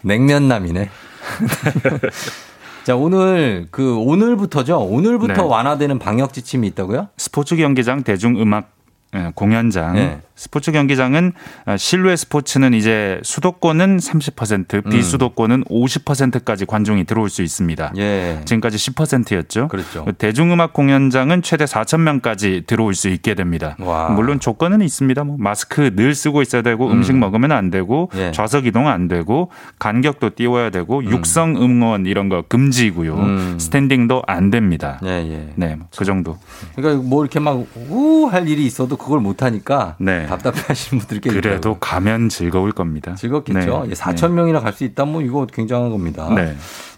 [0.02, 0.88] 냉면남이네.
[2.86, 4.78] 자, 오늘, 그, 오늘부터죠?
[4.78, 5.40] 오늘부터 네.
[5.40, 7.08] 완화되는 방역 지침이 있다고요?
[7.16, 8.70] 스포츠 경기장 대중음악
[9.16, 10.20] 예, 공연장 네.
[10.36, 11.32] 스포츠 경기장은
[11.64, 17.92] 아, 실외 스포츠는 이제 수도권은 30%, 비수도권은 50%까지 관중이 들어올 수 있습니다.
[17.96, 18.40] 예.
[18.44, 19.68] 지금까지 10%였죠.
[19.68, 20.04] 그렇죠.
[20.18, 23.76] 대중음악 공연장은 최대 4천 명까지 들어올 수 있게 됩니다.
[23.80, 24.10] 와.
[24.10, 25.24] 물론 조건은 있습니다.
[25.24, 26.92] 뭐 마스크 늘 쓰고 있어야 되고 음.
[26.92, 28.30] 음식 먹으면 안 되고 예.
[28.32, 33.14] 좌석 이동 안 되고 간격도 띄워야 되고 육성 응원 이런 거 금지고요.
[33.14, 33.58] 음.
[33.58, 35.00] 스탠딩도 안 됩니다.
[35.04, 35.48] 예, 예.
[35.54, 36.36] 네, 그 정도.
[36.74, 37.56] 그러니까 뭐 이렇게 막
[37.88, 40.25] 우 할 일이 있어도 그걸 못 하니까 네.
[40.26, 41.78] 답답해하시는 분들이 꽤 그래도 있더라고요.
[41.80, 43.14] 가면 즐거울 겁니다.
[43.14, 43.84] 즐겁겠죠.
[43.84, 43.90] 네.
[43.90, 46.28] 예, 4천 명이나 갈 수 있다 뭐 이거 굉장한 겁니다.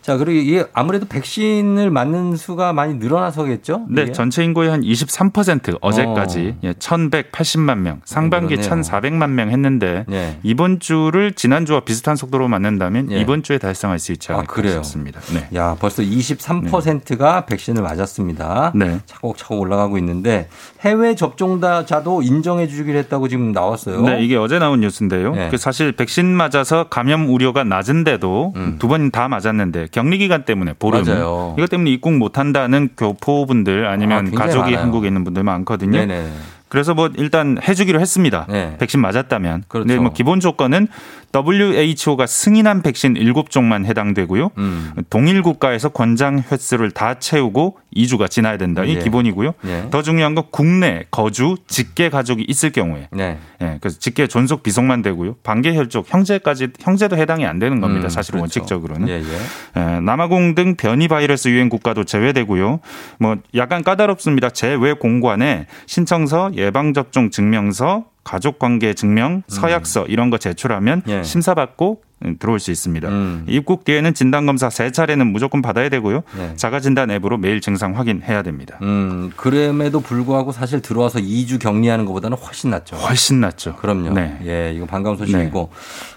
[0.09, 0.13] 네.
[0.13, 3.89] 자, 그리고 이게 아무래도 백신을 맞는 수가 많이 늘어나서겠죠?
[3.91, 4.13] 네, 이게?
[4.13, 8.83] 전체 인구의 한 23% 어제까지 예, 1,180만 명, 상반기 아, 그러네요.
[8.83, 10.39] 1,400만 명 했는데 예.
[10.43, 13.21] 이번 주를 지난주와 비슷한 속도로 맞는다면 예.
[13.21, 14.67] 이번 주에 달성할 수 있지 아, 않을까?
[14.67, 15.21] 싶습니다.
[15.35, 15.47] 네.
[15.55, 18.73] 야, 벌써 23%가 백신을 맞았습니다.
[18.75, 19.01] 네.
[19.05, 20.49] 차곡차곡 올라가고 있는데
[20.81, 24.01] 해외 접종자도 인정해 주기로 했다고 지금 나왔어요.
[24.01, 25.35] 네, 이게 어제 나온 뉴스인데요.
[25.35, 25.49] 네.
[25.51, 31.07] 그 사실 백신 맞아서 감염 우려가 낮은데도 두번 다 맞았는데 격리 기간 때문에 보름 음.
[31.07, 31.55] 맞아요.
[31.59, 34.85] 이것 때문에 입국 못 한다는 교포분들 아, 아니면 굉장히 가족이 많아요.
[34.85, 35.99] 한국에 있는 분들 많거든요.
[35.99, 36.31] 네네.
[36.69, 38.47] 그래서 뭐 일단 해주기로 했습니다.
[38.49, 38.77] 네.
[38.79, 39.65] 백신 맞았다면.
[39.69, 39.89] 그렇죠.
[39.89, 40.87] 근데 뭐 기본 조건은
[41.35, 44.51] WHO가 승인한 백신 7종만 해당되고요.
[44.59, 44.93] 음.
[45.11, 48.85] 동일 국가에서 권장 횟수를 다 채우고 2주가 지나야 된다.
[48.85, 48.99] 이 예.
[48.99, 49.55] 기본이고요.
[49.67, 49.87] 예.
[49.91, 53.39] 더 중요한 건 국내 거주 직계 가족이 있을 경우에 네.
[53.61, 55.37] 예, 그래서 직계 존속 비속만 되고요.
[55.43, 58.07] 반계 혈족 형제까지 형제도 해당이 안 되는 겁니다.
[58.07, 58.43] 음, 사실 그렇죠.
[58.43, 59.09] 원칙적으로는.
[59.09, 59.81] 예, 예.
[59.81, 62.81] 예, 남아공 등 변이 바이러스 유행 국가도 제외되고요.
[63.19, 64.51] 뭐 약간 까다롭습니다.
[64.51, 71.11] 제외 공관에 신청서, 예방 접종 증명서, 가족 관계 증명, 서약서 이런 거 제출하면 음.
[71.11, 71.23] 예.
[71.23, 73.09] 심사받고 음, 들어올 수 있습니다.
[73.09, 73.45] 음.
[73.49, 76.23] 입국 뒤에는 진단 검사 세 차례는 무조건 받아야 되고요.
[76.37, 76.53] 네.
[76.57, 78.77] 자가 진단 앱으로 매일 증상 확인해야 됩니다.
[78.83, 82.97] 음, 그럼에도 불구하고 사실 들어와서 2주 격리하는 것보다는 훨씬 낫죠.
[82.97, 83.77] 훨씬 낫죠.
[83.77, 84.11] 그럼요.
[84.15, 84.39] 네.
[84.45, 85.71] 예, 이거 반가운 소식이고.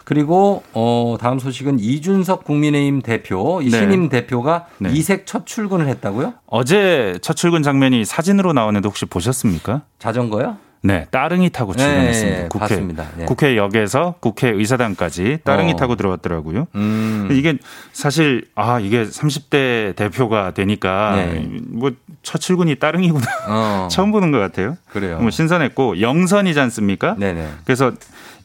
[0.04, 3.78] 그리고 어 다음 소식은 이준석 국민의힘 대표, 이 네.
[3.78, 4.90] 신임 대표가 네.
[4.92, 6.34] 이색 첫 출근을 했다고요?
[6.48, 9.84] 어제 첫 출근 장면이 사진으로 나오는데 혹시 보셨습니까?
[10.00, 10.58] 자전거요?
[10.84, 12.42] 네, 따릉이 타고 출근했습니다.
[12.42, 12.60] 네, 국회.
[12.68, 13.08] 봤습니다.
[13.20, 13.26] 예.
[13.26, 15.76] 국회역에서 국회의사당까지 따릉이 어.
[15.76, 16.68] 타고 들어왔더라고요.
[16.74, 17.30] 음.
[17.32, 17.58] 이게
[17.94, 21.48] 사실 아 이게 30대 대표가 되니까 네.
[21.68, 23.88] 뭐첫 출근이 따릉이구나 어.
[23.92, 24.76] 처음 보는 것 같아요.
[24.90, 25.20] 그래요.
[25.20, 27.16] 뭐 신선했고 영선이지 않습니까?
[27.20, 27.48] 네네.
[27.64, 27.92] 그래서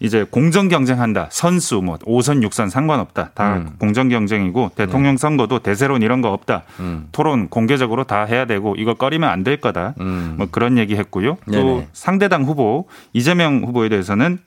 [0.00, 1.28] 이제 공정 경쟁한다.
[1.30, 3.30] 선수 뭐 5선 6선 상관없다.
[3.34, 3.70] 다 음.
[3.78, 6.64] 공정 경쟁이고 대통령 선거도 대세론 이런 거 없다.
[6.80, 7.08] 음.
[7.12, 9.94] 토론 공개적으로 다 해야 되고 이거 꺼리면 안 될 거다.
[10.00, 10.34] 음.
[10.38, 11.36] 뭐 그런 얘기 했고요.
[11.46, 11.88] 또 네네.
[11.92, 14.38] 상대당 후보 이재명 후보에 대해서는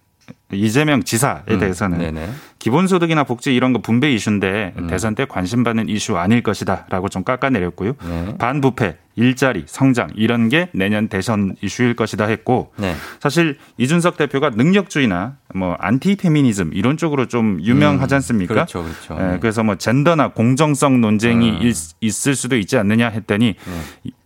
[0.51, 1.59] 이재명 지사에 음.
[1.59, 2.29] 대해서는 네네.
[2.59, 4.87] 기본소득이나 복지 이런 거 분배 이슈인데 음.
[4.87, 7.93] 대선 때 관심 받는 이슈 아닐 것이다라고 좀 깎아내렸고요.
[8.07, 8.35] 네.
[8.37, 12.95] 반부패, 일자리, 성장 이런 게 내년 대선 이슈일 것이다 했고 네.
[13.21, 18.53] 사실 이준석 대표가 능력주의나 뭐 안티 페미니즘 이런 쪽으로 좀 유명하지 음, 않습니까?
[18.53, 19.17] 그렇죠, 그렇죠.
[19.19, 19.37] 예, 네.
[19.39, 21.67] 그래서 뭐 젠더나 공정성 논쟁이 음.
[21.67, 23.55] 있- 있을 수도 있지 않느냐 했더니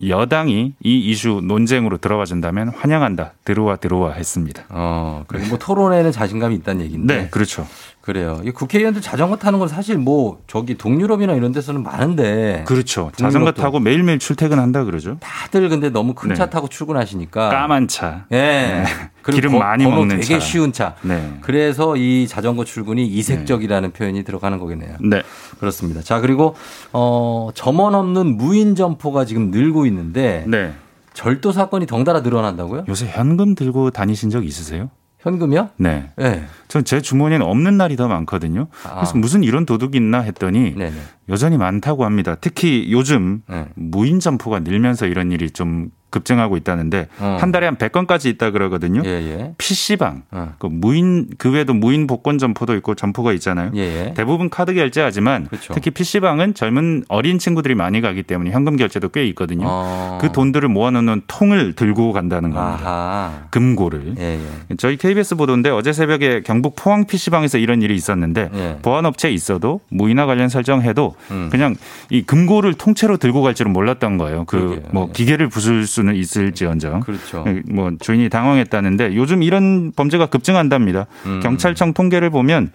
[0.06, 3.32] 여당이 이 이슈 논쟁으로 들어와 준다면 환영한다.
[3.44, 4.64] 들어와 들어와 했습니다.
[4.68, 7.16] 어, 그리고 뭐 토론에는 자신감이 있다는 얘기인데.
[7.22, 7.66] 네, 그렇죠.
[8.04, 8.38] 그래요.
[8.44, 13.10] 이 국회의원들 자전거 타는 건 사실 뭐 저기 동유럽이나 이런 데서는 많은데 그렇죠.
[13.16, 15.16] 자전거 타고 매일매일 출퇴근한다 그러죠.
[15.20, 16.50] 다들 근데 너무 큰차 네.
[16.50, 18.26] 타고 출근하시니까 까만 차.
[18.30, 18.36] 예.
[18.36, 18.84] 네.
[19.22, 20.38] 그리고 기름 거- 많이 먹는 되게 차.
[20.40, 20.96] 쉬운 차.
[21.00, 21.38] 네.
[21.40, 24.98] 그래서 이 자전거 출근이 이색적이라는 표현이 들어가는 거겠네요.
[25.00, 25.22] 네.
[25.58, 26.02] 그렇습니다.
[26.02, 26.56] 자, 그리고
[26.92, 30.74] 어 점원 없는 무인 점포가 지금 늘고 있는데 네.
[31.14, 32.84] 절도 사건이 덩달아 늘어난다고요?
[32.86, 34.90] 요새 현금 들고 다니신 적 있으세요?
[35.24, 35.70] 현금이요?
[35.78, 36.10] 네.
[36.16, 36.44] 네.
[36.68, 38.68] 전제 주머니에는 없는 날이 더 많거든요.
[38.84, 38.96] 아.
[38.96, 40.94] 그래서 무슨 이런 도둑이 있나 했더니 네네.
[41.30, 42.36] 여전히 많다고 합니다.
[42.40, 43.66] 특히 요즘 네.
[43.74, 47.38] 무인 점포가 늘면서 이런 일이 좀 급증하고 있다는데 어.
[47.40, 49.02] 한 달에 한 100건까지 있다 그러거든요.
[49.04, 49.54] 예, 예.
[49.58, 50.52] PC방, 어.
[50.58, 53.72] 그 무인 그 외에도 무인 복권 점포도 있고 점포가 있잖아요.
[53.74, 54.14] 예, 예.
[54.14, 55.74] 대부분 카드 결제하지만 그렇죠.
[55.74, 59.66] 특히 PC방은 젊은 어린 친구들이 많이 가기 때문에 현금 결제도 꽤 있거든요.
[59.68, 60.18] 어.
[60.20, 62.88] 그 돈들을 모아놓는 통을 들고 간다는 겁니다.
[62.88, 63.46] 아하.
[63.50, 64.14] 금고를.
[64.18, 64.76] 예, 예.
[64.76, 68.78] 저희 KBS 보도인데 어제 새벽에 경북 포항 PC방에서 이런 일이 있었는데 예.
[68.82, 71.48] 보안업체에 있어도 무인화 관련 설정해도 음.
[71.50, 71.74] 그냥
[72.10, 74.44] 이 금고를 통째로 들고 갈 줄은 몰랐던 거예요.
[74.44, 74.82] 그.
[74.92, 75.12] 뭐 예.
[75.12, 77.00] 기계를 부술 수는 있을지언정.
[77.00, 77.44] 그렇죠.
[77.70, 81.06] 뭐 주인이 당황했다는데 요즘 이런 범죄가 급증한답니다.
[81.26, 81.40] 음.
[81.42, 82.70] 경찰청 통계를 보면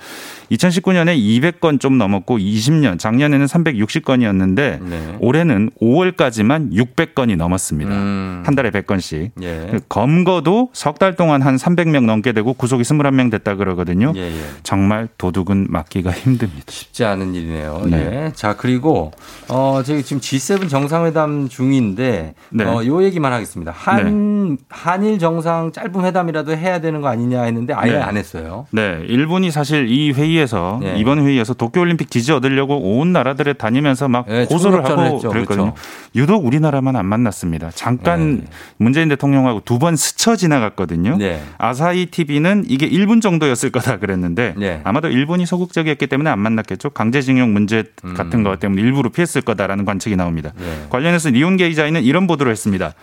[0.52, 5.16] 2019년에 200건 좀 넘었고 20년 작년에는 360건이었는데 네.
[5.20, 7.92] 올해는 5월까지만 600건이 넘었습니다.
[7.92, 8.44] 음.
[8.46, 9.32] 한 달에 100건씩.
[9.44, 9.72] 예.
[9.90, 14.12] 검거도 석 달 동안 한 300명 넘게 되고 구속이 21명 됐다 그러거든요.
[14.18, 14.42] 예, 예.
[14.64, 16.64] 정말 도둑은 막기가 힘듭니다.
[16.68, 17.84] 쉽지 않은 일이네요.
[17.86, 17.98] 네.
[18.28, 18.32] 예.
[18.36, 19.12] 자, 그리고
[19.48, 22.64] 어 저희 지금 G7 정상회담 중인데 네.
[22.66, 23.72] 어 요 얘기 묻기만 하겠습니다.
[23.76, 27.97] 한 한일 정상 짧은 회담이라도 해야 되는 거 아니냐 했는데 아예 네.
[27.99, 28.65] 안 했어요.
[28.72, 30.95] 네, 일본이 사실 이 회의에서 네.
[30.97, 35.30] 이번 회의에서 도쿄올림픽 지지 얻으려고 온 나라들에 다니면서 막 네, 고소를 하고 했죠.
[35.30, 35.74] 그랬거든요.
[35.74, 35.82] 그렇죠.
[36.15, 37.70] 유독 우리나라만 안 만났습니다.
[37.72, 38.43] 잠깐 네.
[38.78, 41.15] 문재인 대통령하고 두 번 스쳐 지나갔거든요.
[41.15, 41.41] 네.
[41.57, 44.82] 아사히 TV는 이게 1분 정도였을 거다 그랬는데 네.
[44.84, 46.89] 아마도 일본이 소극적이었기 때문에 안 만났겠죠.
[46.89, 48.13] 강제징용 문제 음.
[48.13, 50.51] 같은 것 때문에 일부러 피했을 거다라는 관측이 나옵니다.
[50.57, 50.65] 네.
[50.89, 52.93] 관련해서 니온게 기자인은 이런 보도를 했습니다.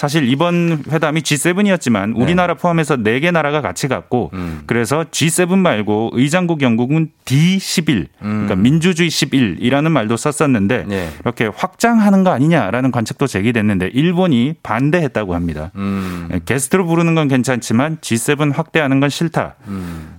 [0.00, 4.62] 사실 이번 회담이 G7이었지만 우리나라 포함해서 네 개 나라가 같이 갔고 음.
[4.64, 10.88] 그래서 G7 말고 의장국 영국은 D11 그러니까 민주주의 11이라는 말도 썼었는데 음.
[10.88, 11.10] 네.
[11.20, 15.70] 이렇게 확장하는 거 아니냐라는 관측도 제기됐는데 일본이 반대했다고 합니다.
[15.76, 16.30] 음.
[16.32, 19.56] 예, 게스트로 부르는 건 괜찮지만 G7 확대하는 건 싫다.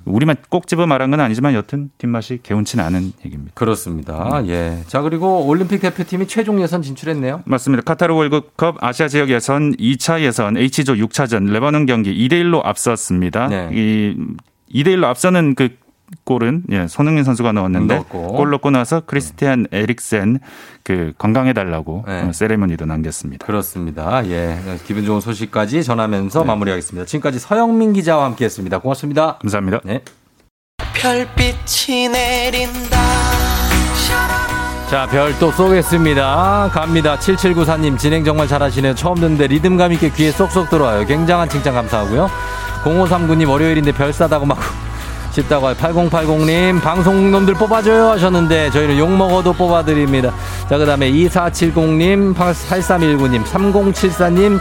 [0.05, 0.13] 음.
[0.13, 3.51] 우리만 꼭 집어 말한 건 아니지만 여튼 뒷맛이 개운치는 않은 얘기입니다.
[3.55, 4.41] 그렇습니다.
[4.47, 4.79] 예.
[4.87, 7.43] 자, 그리고 올림픽 대표팀이 최종 예선 진출했네요.
[7.45, 7.83] 맞습니다.
[7.83, 13.47] 카타르 월드컵 아시아 지역 예선 2차 예선 H조 6차전 레바논 경기 2대 1로 앞섰습니다.
[13.47, 13.69] 네.
[13.71, 14.15] 이
[14.73, 15.69] 2대 1로 앞서는 그
[16.23, 18.27] 골은 예, 손흥민 선수가 넣었는데 넣었고.
[18.33, 20.39] 골 넣고 나서 크리스티안 에릭센
[20.83, 22.21] 그 건강해 달라고 네.
[22.23, 23.45] 어, 세레머니도 남겼습니다.
[23.45, 24.25] 그렇습니다.
[24.27, 24.57] 예.
[24.85, 27.05] 기분 좋은 소식까지 전하면서 마무리하겠습니다.
[27.05, 28.79] 지금까지 서영민 기자와 함께 했습니다.
[28.79, 29.37] 고맙습니다.
[29.39, 29.79] 감사합니다.
[29.83, 30.01] 네.
[30.93, 32.97] 별빛이 내린다
[34.89, 36.69] 자, 별또 쏘겠습니다.
[36.73, 37.17] 갑니다.
[37.17, 38.93] 7794님, 진행 정말 잘하시네요.
[38.95, 41.05] 처음 듣는데 리듬감 있게 귀에 쏙쏙 들어와요.
[41.05, 42.29] 굉장한 칭찬 감사하고요.
[42.83, 44.59] 0539님, 월요일인데 별 싸다고 막
[45.31, 45.75] 싶다고 해요.
[45.79, 50.33] 8080님, 방송놈들 뽑아줘요 하셨는데 저희는 욕 먹어도 뽑아드립니다.
[50.69, 54.59] 자, 그 다음에 2470님, 8319님, 3074님,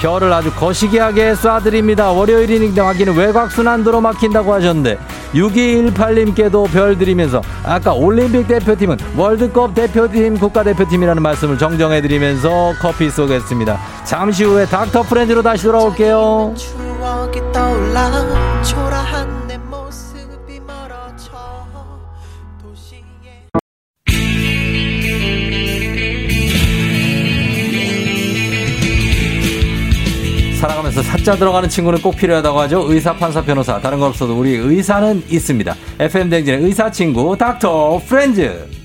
[0.00, 2.16] 별을 아주 거시기하게 쏴드립니다.
[2.16, 4.98] 월요일이니까 하기는 외곽순환도로 막힌다고 하셨는데
[5.34, 13.78] 6218님께도 별 드리면서 아까 올림픽 대표팀은 월드컵 대표팀 국가대표팀이라는 말씀을 정정해드리면서 커피 쏘겠습니다.
[14.04, 16.54] 잠시 후에 닥터 프렌즈로 다시 돌아올게요.
[31.30, 32.84] 사자 들어가는 친구는 꼭 필요하다고 하죠.
[32.88, 33.80] 의사, 판사, 변호사.
[33.80, 35.76] 다른 건 없어도 우리 의사는 있습니다.
[36.00, 38.79] FM 댕진의 의사 친구 닥터 프렌즈.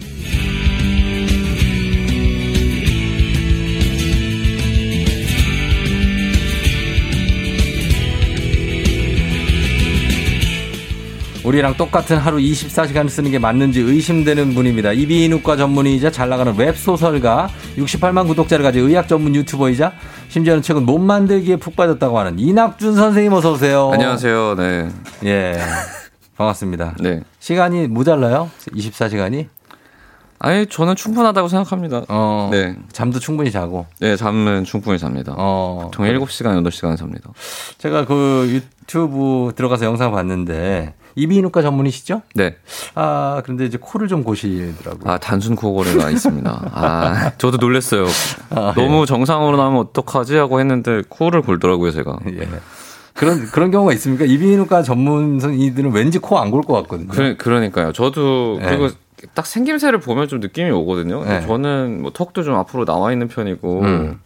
[11.45, 14.93] 우리랑 똑같은 하루 24시간 쓰는 게 맞는지 의심되는 분입니다.
[14.93, 19.93] 이비인후과 전문의이자 잘 나가는 웹소설가, 68만 구독자를 가진 의학 전문 유튜버이자
[20.29, 23.91] 심지어는 최근 몸 만들기에 푹 빠졌다고 하는 이낙준 선생님 어서 오세요.
[23.93, 24.55] 안녕하세요.
[24.55, 24.89] 네.
[25.25, 25.59] 예.
[26.35, 26.95] 반갑습니다.
[26.99, 27.21] 네.
[27.39, 28.49] 시간이 모자라요?
[28.73, 29.47] 24시간이?
[30.39, 32.03] 아니, 저는 충분하다고 생각합니다.
[32.09, 32.49] 어.
[32.51, 32.75] 네.
[32.91, 33.85] 잠도 충분히 자고.
[33.99, 35.33] 네, 잠은 충분히 잡니다.
[35.37, 35.91] 어.
[35.93, 37.29] 정 7시간, 8시간 잡니다.
[37.77, 42.21] 제가 그 유튜브 들어가서 영상 봤는데 이비인후과 전문이시죠?
[42.35, 42.55] 네.
[42.93, 45.11] 아, 그런데 이제 코를 좀 고시더라고요.
[45.11, 46.71] 아, 단순 코골이가 있습니다.
[46.73, 48.05] 아, 저도 놀랐어요.
[48.49, 52.17] 아, 너무 정상으로 나오면 어떡하지 하고 했는데 코를 골더라고요, 제가.
[52.27, 52.47] 예.
[53.13, 54.25] 그런 그런 경우가 있습니까?
[54.25, 57.07] 이비인후과 전문의들은 왠지 코 안 골 것 같거든요.
[57.11, 57.93] 그, 그러니까요.
[57.93, 58.67] 저도 네.
[58.67, 58.89] 그리고
[59.33, 61.23] 딱 생김새를 보면 좀 느낌이 오거든요.
[61.23, 61.41] 네.
[61.47, 64.19] 저는 뭐 턱도 좀 앞으로 나와 있는 편이고 음.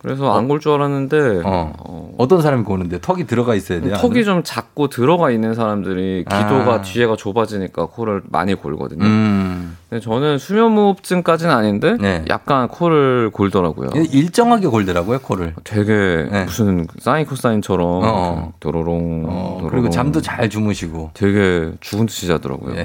[0.00, 2.14] 그래서 안 골 줄 알았는데 어.
[2.18, 3.94] 어떤 사람이 고는데 턱이 들어가 있어야 돼요.
[3.96, 6.82] 턱이 좀 작고 들어가 있는 사람들이 기도가 아.
[6.82, 9.04] 뒤에가 좁아지니까 코를 많이 골거든요.
[9.04, 9.76] 음.
[9.90, 12.24] 근데 저는 수면무호흡증까지는 아닌데 네.
[12.28, 13.90] 약간 코를 골더라고요.
[14.12, 15.54] 일정하게 골더라고요, 코를.
[15.64, 16.44] 되게 네.
[16.44, 18.52] 무슨 사인 코사인처럼 어.
[18.60, 19.70] 도로롱, 어, 도로롱.
[19.70, 21.10] 그리고 잠도 잘 주무시고.
[21.14, 22.74] 되게 죽은 듯이 자더라고요.
[22.76, 22.84] 네.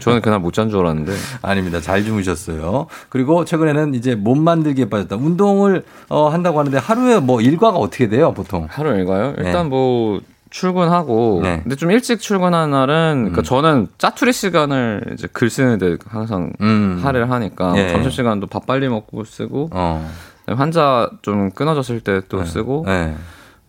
[0.00, 1.80] 저는 그날 못 잔 줄 알았는데 아닙니다.
[1.80, 2.86] 잘 주무셨어요.
[3.10, 5.14] 그리고 최근에는 이제 몸 만들기에 빠졌다.
[5.16, 8.66] 운동을 어, 한다 고 하는데 하루에 뭐 일과가 어떻게 돼요, 보통?
[8.70, 9.34] 하루 일과요?
[9.38, 9.44] 네.
[9.46, 10.20] 일단 뭐
[10.50, 11.60] 출근하고 네.
[11.62, 17.00] 근데 좀 일찍 출근하는 날은 그러니까 저는 짜투리 시간을 이제 글 쓰는데 항상 음.
[17.02, 17.88] 할애를 하니까 예.
[17.90, 20.08] 점심 시간도 밥 빨리 먹고 쓰고 어.
[20.56, 23.14] 환자 좀 끊어졌을 때 또 쓰고 네.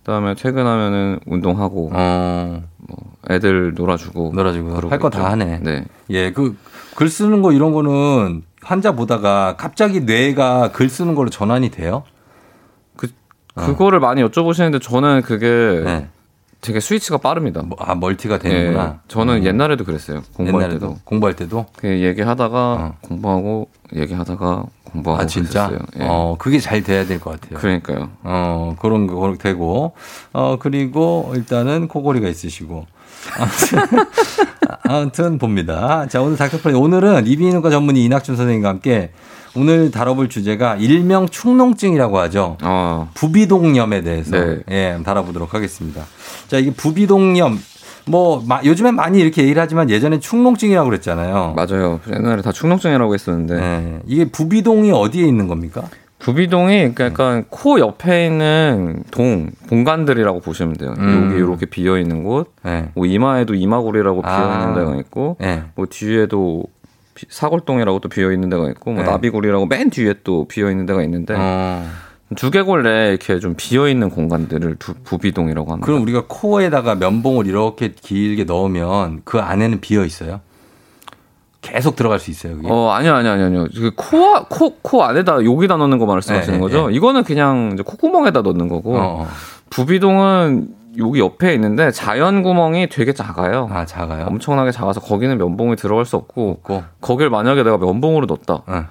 [0.04, 2.64] 그다음에 퇴근하면은 운동하고 어.
[2.78, 2.98] 뭐
[3.30, 5.60] 애들 놀아주고 놀아주고 할 거 다 하네.
[5.62, 5.86] 네.
[6.10, 6.56] 예, 그
[6.96, 12.04] 글 쓰는 거 이런 거는 환자 보다가 갑자기 뇌가 글 쓰는 걸로 전환이 돼요?
[13.66, 16.08] 그거를 많이 여쭤보시는데 저는 그게 네.
[16.62, 17.62] 되게 스위치가 빠릅니다.
[17.78, 18.84] 아, 멀티가 되는구나.
[18.96, 20.24] 예, 저는 옛날에도 그랬어요.
[20.34, 20.88] 공부할 옛날에도?
[20.90, 21.00] 때도.
[21.06, 21.66] 공부할 때도?
[21.78, 25.68] 그 얘기하다가 공부하고 얘기하다가 공부하고 아, 진짜?
[25.68, 25.88] 그랬어요.
[26.02, 26.06] 예.
[26.10, 27.58] 어, 그게 잘 돼야 될 것 같아요.
[27.60, 28.10] 그러니까요.
[28.24, 29.94] 어, 그런 거 되고.
[30.34, 32.86] 어, 그리고 일단은 코골이가 있으시고.
[33.38, 33.80] 아무튼,
[34.84, 36.08] 아무튼 봅니다.
[36.08, 36.76] 자, 오늘 닥터플레이.
[36.78, 39.12] 오늘은 이비인후과 전문의 이낙준 선생님과 함께
[39.56, 42.58] 오늘 다뤄볼 주제가 일명 축농증이라고 하죠.
[43.14, 44.60] 부비동염에 대해서 네.
[44.70, 46.04] 예, 다뤄보도록 하겠습니다.
[46.48, 47.58] 자, 이게 부비동염
[48.06, 51.54] 뭐 마- 요즘엔 많이 이렇게 얘기를 하지만 예전에 축농증이라고 그랬잖아요.
[51.56, 52.00] 맞아요.
[52.12, 53.56] 옛날에 다 축농증이라고 했었는데.
[53.56, 54.00] 네.
[54.08, 55.84] 이게 부비동이 어디에 있는 겁니까?
[56.20, 60.94] 부비동이 그러니까 약간 코 옆에 있는 동 공간들이라고 보시면 돼요.
[60.98, 61.30] 음.
[61.32, 62.90] 여기 이렇게 비어 있는 곳, 네.
[62.94, 64.60] 뭐 이마에도 이마골이라고 비어 아.
[64.60, 65.64] 있는 데가 있고, 네.
[65.76, 66.79] 뭐 뒤에도 비-
[67.30, 69.10] 사골동이라고 또 비어 있는 데가 있고, 뭐 네.
[69.10, 71.86] 나비골이라고 맨 뒤에 또 비어 있는 데가 있는데 어.
[72.36, 75.86] 두개골 내에 이렇게 좀 비어 있는 공간들을 두, 부비동이라고 합니다.
[75.86, 80.42] 그럼 우리가 코에다가 면봉을 이렇게 길게 넣으면 그 안에는 비어 있어요?
[81.62, 82.68] 계속 들어갈 수 있어요, 그게?
[82.70, 86.88] 어 아니요 아니요 아니요 아니요 그 코아 코코 안에다 여기다 넣는 거 말씀하시는 네, 거죠?
[86.88, 86.96] 네.
[86.96, 89.28] 이거는 그냥 이제 콧구멍에다 넣는 거고 어, 어.
[89.70, 93.70] 부비동은 여기 옆에 있는데 자연 구멍이 되게 작아요.
[93.72, 94.26] 아, 작아요?
[94.26, 96.62] 엄청나게 작아서 거기는 면봉이 들어갈 수 없고
[97.02, 98.64] 거길 만약에 내가 면봉으로 넣었다.
[98.68, 98.86] 네.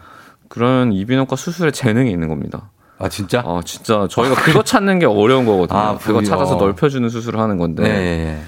[0.49, 2.71] 그런 이비인후과 수술에 재능이 있는 겁니다.
[2.99, 3.41] 아 진짜?
[3.45, 5.79] 아 진짜 저희가 그거 찾는 게 어려운 거거든요.
[5.79, 6.23] 아, 그거.
[6.23, 7.83] 찾아서 넓혀주는 수술을 하는 건데.
[7.83, 8.39] 네, 예, 예.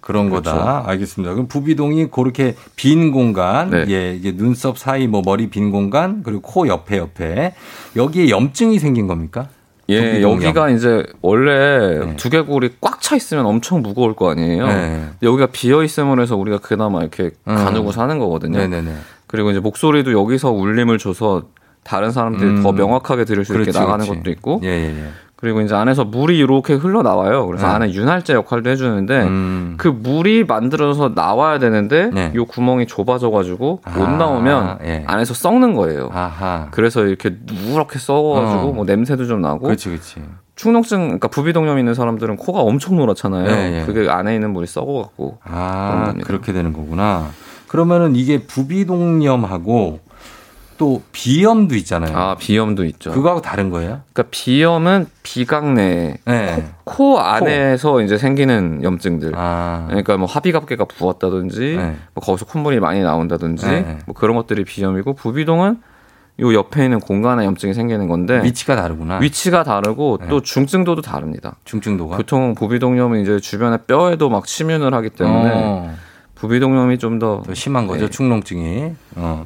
[0.00, 0.50] 그런 그렇죠.
[0.50, 0.84] 거다.
[0.86, 1.34] 알겠습니다.
[1.34, 3.84] 그럼 부비동이 그렇게 빈 공간, 네.
[3.90, 7.54] 예, 이게 눈썹 사이, 뭐 머리 빈 공간, 그리고 코 옆에 옆에
[7.94, 9.48] 여기에 염증이 생긴 겁니까?
[9.90, 10.22] 예.
[10.22, 14.66] 여기가 이제 원래 두개골이 꽉 차 있으면 엄청 무거울 거 아니에요.
[14.66, 15.08] 네.
[15.22, 17.54] 여기가 비어 있음으로 해서 우리가 그나마 이렇게 음.
[17.56, 18.58] 가누고 사는 거거든요.
[18.58, 18.94] 네네네.
[19.26, 21.42] 그리고 이제 목소리도 여기서 울림을 줘서
[21.82, 22.62] 다른 사람들이 음.
[22.62, 24.20] 더 명확하게 들을 수 있게 그렇지, 나가는 그렇지.
[24.20, 24.60] 것도 있고.
[24.64, 25.08] 예, 예, 예.
[25.40, 27.46] 그리고 이제 안에서 물이 이렇게 흘러 나와요.
[27.46, 27.72] 그래서 네.
[27.72, 29.74] 안에 윤활제 역할도 해주는데 음.
[29.78, 32.30] 그 물이 만들어서 나와야 되는데 네.
[32.34, 35.04] 요 구멍이 좁아져가지고 못 아, 나오면 예.
[35.06, 36.10] 안에서 썩는 거예요.
[36.12, 36.68] 아하.
[36.72, 38.72] 그래서 이렇게 누렇게 썩어가지고 어.
[38.72, 39.60] 뭐 냄새도 좀 나고.
[39.60, 40.22] 그렇지, 그렇지.
[40.56, 43.50] 축농증, 그러니까 부비동염 있는 사람들은 코가 엄청 노랗잖아요.
[43.50, 43.86] 예, 예.
[43.86, 45.38] 그게 안에 있는 물이 썩어갖고.
[45.44, 46.12] 아.
[46.22, 47.30] 그렇게 되는 거구나.
[47.66, 50.00] 그러면은 이게 부비동염하고
[50.80, 52.16] 또 비염도 있잖아요.
[52.16, 53.10] 아, 비염도 있죠.
[53.10, 54.00] 그거하고 다른 거예요?
[54.14, 56.64] 그러니까 비염은 비강 내 네.
[56.84, 59.32] 코 안에서 이제 생기는 염증들.
[59.36, 59.84] 아.
[59.88, 61.96] 그러니까 뭐 합의갑계가 부었다든지, 네.
[62.14, 63.98] 뭐 거기서 콧물이 많이 나온다든지, 네.
[64.06, 65.82] 뭐 그런 것들이 비염이고 부비동은
[66.40, 69.18] 요 옆에 있는 공간에 염증이 생기는 건데 위치가 다르구나.
[69.18, 70.28] 위치가 다르고 네.
[70.28, 71.56] 또 중증도도 다릅니다.
[71.66, 72.16] 중증도가.
[72.16, 75.94] 보통 부비동염은 이제 주변에 뼈에도 막 침윤을 하기 때문에 어.
[76.36, 78.10] 부비동염이 좀더 더 심한 거죠, 네.
[78.10, 78.92] 축농증이.
[79.16, 79.44] 어.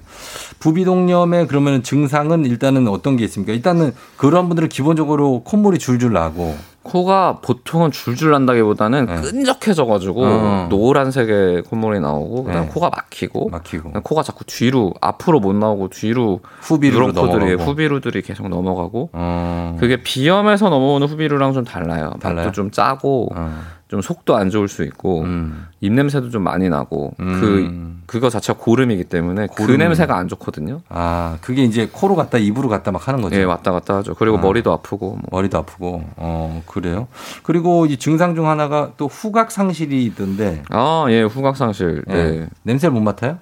[0.64, 3.52] 부비동염의 그러면 증상은 일단은 어떤 게 있습니까?
[3.52, 6.56] 일단은 그런 분들은 기본적으로 콧물이 줄줄 나고.
[6.82, 9.20] 코가 보통은 줄줄 난다기보다는 네.
[9.20, 10.66] 끈적해져가지고 어.
[10.70, 12.70] 노란색의 콧물이 나오고 그다음 네.
[12.72, 13.92] 코가 막히고 막히고.
[14.02, 17.62] 코가 자꾸 뒤로 앞으로 못 나오고 뒤로 후비루로 넘어가고.
[17.62, 19.76] 후비루들이 계속 넘어가고 어.
[19.80, 22.12] 그게 비염에서 넘어오는 후비루랑 좀 달라요.
[22.20, 22.46] 달라요?
[22.46, 23.60] 맛도 좀 짜고 어.
[23.88, 25.66] 좀 속도 안 좋을 수 있고 음.
[25.80, 27.40] 입 냄새도 좀 많이 나고 음.
[27.40, 29.66] 그 그거 자체가 고름이기 때문에 고름.
[29.66, 30.80] 그 냄새가 안 좋거든요.
[30.88, 33.36] 아, 그게 이제 코로 갔다 입으로 갔다 막 하는 거죠.
[33.36, 34.14] 예, 왔다 갔다 하죠.
[34.14, 34.40] 그리고 아.
[34.40, 35.22] 머리도 아프고 뭐.
[35.30, 36.04] 머리도 아프고.
[36.16, 37.08] 어, 그래요.
[37.42, 40.62] 그리고 이 증상 중 하나가 또 후각 상실이 있던데.
[40.70, 42.04] 아, 예, 후각 상실.
[42.06, 42.14] 네.
[42.14, 42.48] 예.
[42.62, 43.38] 냄새를 못 맡아요?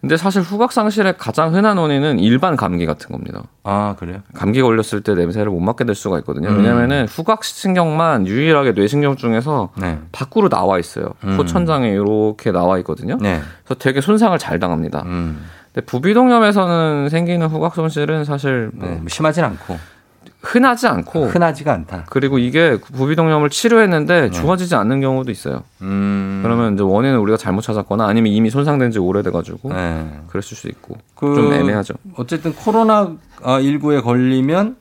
[0.00, 3.42] 근데 사실 후각 상실의 가장 흔한 원인은 일반 감기 같은 겁니다.
[3.64, 4.18] 아, 그래요?
[4.34, 6.50] 감기 걸렸을 때 냄새를 못 맡게 될 수가 있거든요.
[6.50, 6.58] 음.
[6.58, 9.98] 왜냐면은 후각 신경만 유일하게 뇌신경 중에서 네.
[10.12, 11.14] 밖으로 나와 있어요.
[11.24, 11.36] 음.
[11.36, 13.16] 코천장에 이렇게 나와 있거든요.
[13.20, 13.40] 네.
[13.64, 15.02] 그래서 되게 손상을 잘 당합니다.
[15.06, 15.44] 음.
[15.72, 18.96] 근데 부비동염에서는 생기는 후각 손실은 사실 뭐 네.
[18.96, 19.76] 뭐 심하진 않고.
[20.46, 22.04] 흔하지 않고 흔하지가 않다.
[22.08, 25.56] 그리고 이게 부비동염을 치료했는데 좋아지지 않는 경우도 있어요.
[25.80, 25.86] 네.
[25.86, 26.40] 음.
[26.42, 30.20] 그러면 이제 원인을 우리가 잘못 찾았거나 아니면 이미 손상된 지 오래돼가지고 네.
[30.28, 31.94] 그랬을 수 있고 그 좀 애매하죠.
[32.16, 33.10] 어쨌든 코로나
[33.42, 34.76] 19에 걸리면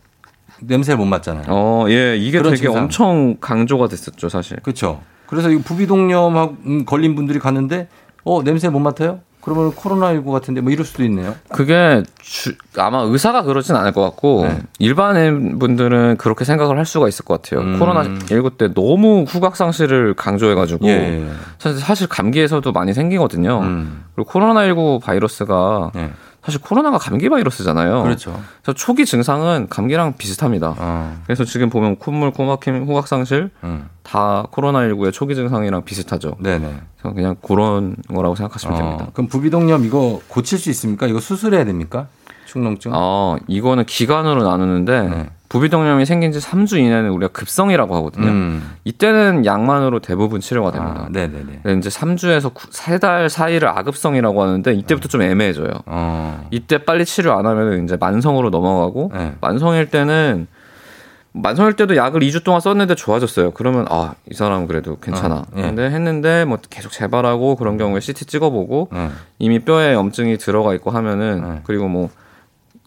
[0.61, 1.45] 냄새를 못 맡잖아요.
[1.49, 2.83] 어, 예, 이게 되게 증상.
[2.83, 4.57] 엄청 강조가 됐었죠, 사실.
[4.61, 5.01] 그렇죠.
[5.27, 7.87] 그래서 이 부비동염 음, 걸린 분들이 갔는데
[8.23, 9.19] 어 냄새 못 맡아요?
[9.45, 11.35] 그러면 코로나19 같은데 뭐 이럴 수도 있네요.
[11.49, 14.59] 그게 주- 아마 의사가 그러진 않을 것 같고 네.
[14.79, 17.61] 일반인 분들은 그렇게 생각을 할 수가 있을 것 같아요.
[17.61, 17.77] 음.
[17.77, 21.29] 코로나 19 때 너무 후각 상실을 강조해가지고 예.
[21.59, 23.59] 사실, 사실 감기에서도 많이 생기거든요.
[23.61, 24.03] 음.
[24.15, 26.11] 그리고 코로나 19 바이러스가 네.
[26.45, 28.03] 사실 코로나가 감기 바이러스잖아요.
[28.03, 28.39] 그렇죠.
[28.61, 30.75] 그래서 초기 증상은 감기랑 비슷합니다.
[30.77, 31.21] 어.
[31.25, 33.89] 그래서 지금 보면 콧물, 코막힘, 후각 상실 음.
[34.03, 36.37] 다 코로나19의 초기 증상이랑 비슷하죠.
[36.39, 36.81] 네네.
[36.99, 39.07] 그래서 그냥 그런 거라고 생각하시면 어, 됩니다.
[39.13, 41.07] 그럼 부비동염 이거 고칠 수 있습니까?
[41.07, 42.07] 이거 수술해야 됩니까?
[42.55, 42.91] 축농증?
[42.93, 45.29] 어, 이거는 기간으로 나누는데 네.
[45.49, 48.27] 부비동염이 생긴 지 3주 이내는 우리가 급성이라고 하거든요.
[48.27, 48.71] 음.
[48.83, 51.03] 이때는 약만으로 대부분 치료가 됩니다.
[51.05, 51.59] 아, 네네네.
[51.63, 55.69] 근데 이제 3주에서 3달 사이를 악읍성이라고 하는데 이때부터 좀 애매해져요.
[55.85, 56.47] 어.
[56.51, 59.35] 이때 빨리 치료 안 하면 이제 만성으로 넘어가고 네.
[59.39, 60.47] 만성일 때는
[61.37, 63.51] 만성일 때도 약을 2주 동안 썼는데 좋아졌어요.
[63.51, 65.35] 그러면 아, 이 사람은 그래도 괜찮아.
[65.35, 65.61] 어, 예.
[65.63, 69.09] 근데 했는데 뭐 계속 재발하고 그런 경우에 CT 찍어보고 네.
[69.37, 71.61] 이미 뼈에 염증이 들어가 있고 하면은 네.
[71.65, 72.09] 그리고 뭐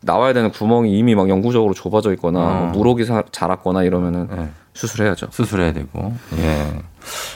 [0.02, 2.60] 나와야 되는 구멍이 이미 막 영구적으로 좁아져 있거나 어.
[2.64, 4.48] 뭐 물혹이 사- 자랐거나 이러면은 네.
[4.78, 5.26] 수술해야죠.
[5.32, 6.14] 수술해야 되고.
[6.36, 6.80] 예.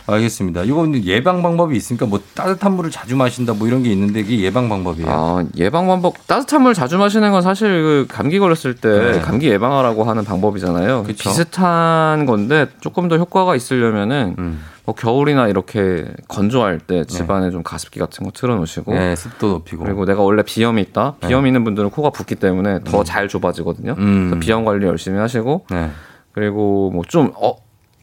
[0.07, 0.62] 알겠습니다.
[0.62, 4.68] 이건 예방 방법이 있으니까 뭐 따뜻한 물을 자주 마신다 뭐 이런 게 있는데 이게 예방
[4.68, 5.09] 방법이에요.
[5.11, 9.20] 아, 예방 방법 따뜻한 물 자주 마시는 건 사실 그 감기 걸렸을 때 네.
[9.20, 11.03] 감기 예방하라고 하는 방법이잖아요.
[11.05, 11.30] 그쵸.
[11.30, 14.62] 비슷한 건데 조금 더 효과가 있으려면은 음.
[14.84, 19.84] 뭐 겨울이나 이렇게 건조할 때 집안에 좀 가습기 같은 거 틀어놓으시고 네, 습도 높이고.
[19.84, 21.14] 그리고 내가 원래 비염이 있다.
[21.20, 21.28] 네.
[21.28, 23.95] 비염이 있는 분들은 코가 붓기 때문에 더잘 좁아지거든요.
[23.99, 24.30] 음.
[24.30, 25.90] 그래서 비염 관리 열심히 하시고 네.
[26.32, 27.56] 그리고 뭐좀 어,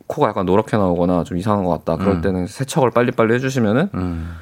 [0.07, 1.97] 코가 약간 노랗게 나오거나 좀 이상한 것 같다.
[1.97, 2.21] 그럴 음.
[2.21, 4.35] 때는 세척을 빨리빨리 해주시면은 음.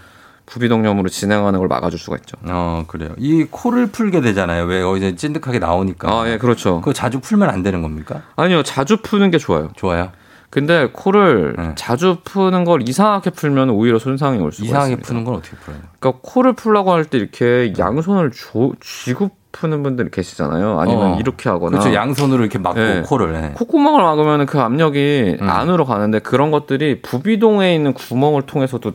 [0.46, 2.38] 부비동염으로 진행하는 걸 막아줄 수가 있죠.
[2.44, 3.10] 어, 그래요.
[3.18, 4.64] 이 코를 풀게 되잖아요.
[4.64, 6.10] 왜 어디서 찐득하게 나오니까.
[6.10, 6.80] 아, 예, 그렇죠.
[6.80, 8.22] 그거 자주 풀면 안 되는 겁니까?
[8.38, 9.72] 아니요, 자주 푸는 게 좋아요.
[9.76, 10.12] 좋아요.
[10.50, 11.72] 근데 코를 네.
[11.76, 15.08] 자주 푸는 걸 이상하게 풀면 오히려 손상이 올 수가 이상하게 있습니다.
[15.10, 15.82] 푸는 건 어떻게 풀어요?
[16.00, 20.80] 그러니까 코를 풀라고 할 때 이렇게 양손을 조, 쥐고 푸는 분들이 계시잖아요.
[20.80, 21.18] 아니면 어.
[21.20, 21.80] 이렇게 하거나.
[21.80, 21.94] 그렇죠.
[21.94, 23.02] 양손으로 이렇게 막고 네.
[23.02, 23.34] 코를.
[23.34, 23.52] 네.
[23.56, 25.50] 콧구멍을 막으면 그 압력이 음.
[25.50, 28.92] 안으로 가는데 그런 것들이 부비동에 있는 구멍을 통해서도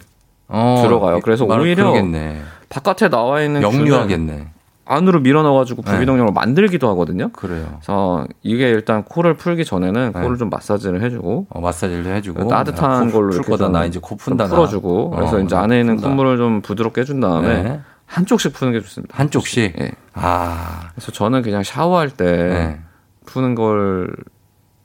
[0.49, 1.21] 어, 들어가요.
[1.21, 2.41] 그래서 말- 오히려 그러겠네.
[2.69, 4.49] 바깥에 나와 있는 역류하겠네.
[4.85, 5.93] 안으로 밀어넣어가지고 네.
[5.93, 7.31] 부비동염을 만들기도 하거든요.
[7.33, 7.67] 그래요.
[7.77, 10.21] 그래서 이게 일단 코를 풀기 전에는 네.
[10.21, 13.85] 코를 좀 마사지를 해주고 어, 마사지를 해주고 따뜻한 코 걸로 풀 이렇게 거다 좀- 나
[13.85, 14.51] 이제 코좀 푼다 나.
[14.51, 16.09] 풀어주고 그래서 어, 이제 나 안에 있는 푼다.
[16.09, 17.81] 콧물을 좀 부드럽게 해준 다음에 네.
[18.13, 19.17] 한쪽씩 푸는 게 좋습니다.
[19.17, 19.75] 한쪽씩.
[19.81, 19.93] 예.
[20.13, 22.81] 아, 그래서 저는 그냥 샤워할 때 네.
[23.25, 24.15] 푸는 걸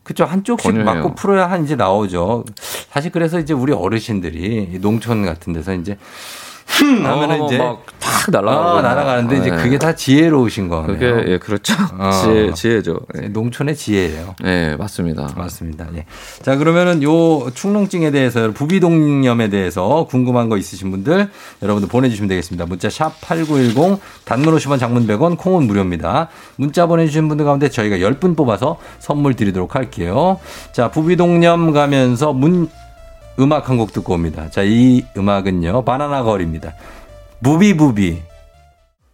[0.03, 0.85] 그쵸 한쪽씩 권유해요.
[0.85, 2.45] 맞고 풀어야 한 이제 나오죠.
[2.89, 5.97] 사실 그래서 이제 우리 어르신들이 이 농촌 같은 데서 이제
[6.67, 9.57] 흠 하면은 어, 이제 막탁 아, 날아가고 날아가는데 이제 네.
[9.57, 10.87] 그게 다 지혜로우신 거네요.
[10.87, 12.11] 그게 예 그렇죠 어.
[12.23, 12.99] 지혜 지혜죠.
[13.15, 13.27] 예.
[13.29, 14.35] 농촌의 지혜예요.
[14.43, 15.29] 네 맞습니다.
[15.35, 15.87] 맞습니다.
[15.95, 16.05] 예.
[16.41, 21.29] 자, 그러면은 요 축농증에 대해서 부비동염에 대해서 궁금한 거 있으신 분들
[21.63, 22.65] 여러분들 보내주시면 되겠습니다.
[22.65, 26.27] 문자 샵 8910 단문 50원 장문 100원 콩은 무료입니다.
[26.57, 30.39] 문자 보내주신 분들 가운데 저희가 10분 뽑아서 선물 드리도록 할게요.
[30.73, 32.69] 자, 부비동염 가면서 문
[33.39, 34.49] 음악 한 곡 듣고 옵니다.
[34.49, 35.83] 자, 이 음악은요.
[35.85, 36.73] 바나나 걸입니다.
[37.43, 38.21] 부비부비.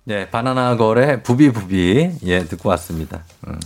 [0.05, 2.11] 네, 바나나 걸의 부비부비.
[2.25, 3.23] 예, 듣고 왔습니다.
[3.47, 3.59] 음.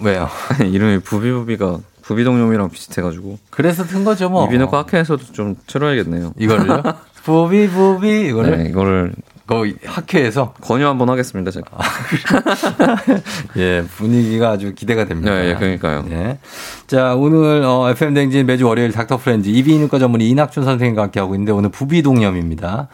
[0.00, 0.28] 왜요?
[0.62, 4.46] 이름이 부비부비가 부비동염이랑 비슷해가지고 그래서 튼 거죠, 뭐.
[4.46, 6.34] 이비인후과 학회에서도 좀 틀어야겠네요.
[6.38, 6.82] 이거를요?
[7.24, 9.12] 부비부비 이거를 네, 이거를
[9.50, 11.50] 그 학회에서 권유 한번 하겠습니다.
[11.50, 11.66] 제가.
[13.58, 15.32] 예 분위기가 아주 기대가 됩니다.
[15.34, 16.04] 네, 예, 그러니까요.
[16.10, 16.38] 예.
[16.86, 21.34] 자 오늘 어, FM 댕진 매주 월요일 닥터 프렌즈 이비인후과 전문의 이낙준 선생님과 함께 하고
[21.34, 22.88] 있는데 오늘 부비동염입니다.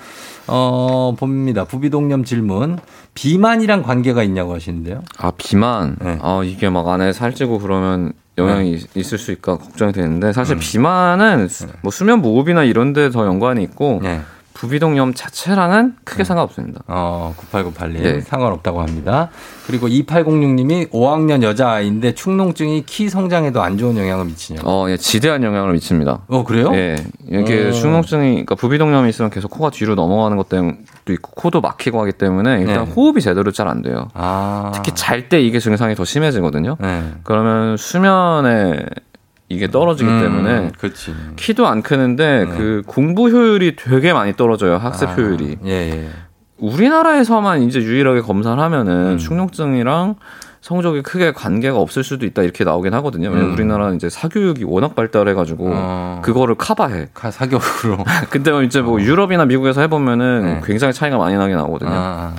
[0.49, 1.65] 어 봅니다.
[1.65, 2.79] 부비동염 질문
[3.15, 5.03] 비만이랑 관계가 있냐고 하시는데요.
[5.19, 5.97] 아 비만.
[6.01, 6.19] 네.
[6.23, 10.61] 아 이게 막 안에 살찌고 그러면 영향이 있- 있을 수 있까 걱정이 되는데 사실 음.
[10.61, 14.21] 비만은 수- 뭐 수면 무호흡이나 이런 데 더 연관이 있고 네.
[14.57, 16.81] 부비동염 자체랑은 크게 상관없습니다.
[16.87, 18.03] 어, 9898님.
[18.03, 18.21] 네.
[18.23, 19.29] 상관없다고 합니다.
[19.67, 24.67] 그리고 2806님이 5학년 여자아이인데 축농증이 키 성장에도 안 좋은 영향을 미치냐고.
[24.67, 26.21] 어, 예, 지대한 영향을 미칩니다.
[26.29, 26.71] 어, 그래요?
[26.75, 26.97] 예,
[27.29, 27.73] 이게 어.
[27.73, 32.61] 축농증이, 그러니까 부비동염이 있으면 계속 코가 뒤로 넘어가는 것 때문도 있고, 코도 막히고 하기 때문에
[32.61, 32.93] 일단 네.
[32.93, 34.09] 호흡이 제대로 잘 안 돼요.
[34.15, 34.71] 아.
[34.75, 36.77] 특히 잘 때 이게 증상이 더 심해지거든요.
[36.81, 37.03] 네.
[37.25, 38.87] 그러면 수면에
[39.49, 41.15] 이게 떨어지기 음, 때문에 그렇지.
[41.37, 42.57] 키도 안 크는데 네.
[42.57, 44.77] 그 공부 효율이 되게 많이 떨어져요.
[44.77, 45.59] 학습 아, 효율이.
[45.67, 46.09] 예, 예.
[46.59, 49.19] 우리나라에서만 이제 유일하게 검사를 하면은 음.
[49.19, 50.17] 축농증이랑
[50.63, 53.29] 성적이 크게 관계가 없을 수도 있다 이렇게 나오긴 하거든요.
[53.29, 53.55] 왜냐면 음.
[53.55, 56.21] 우리나라는 이제 사교육이 워낙 발달해가지고 어.
[56.25, 57.09] 그거를 커버해.
[57.15, 57.99] 카- 사격으로.
[58.31, 60.61] 근데 이제 뭐 유럽이나 미국에서 해보면은 네.
[60.65, 61.91] 굉장히 차이가 많이 나게 나오거든요.
[61.93, 62.35] 아.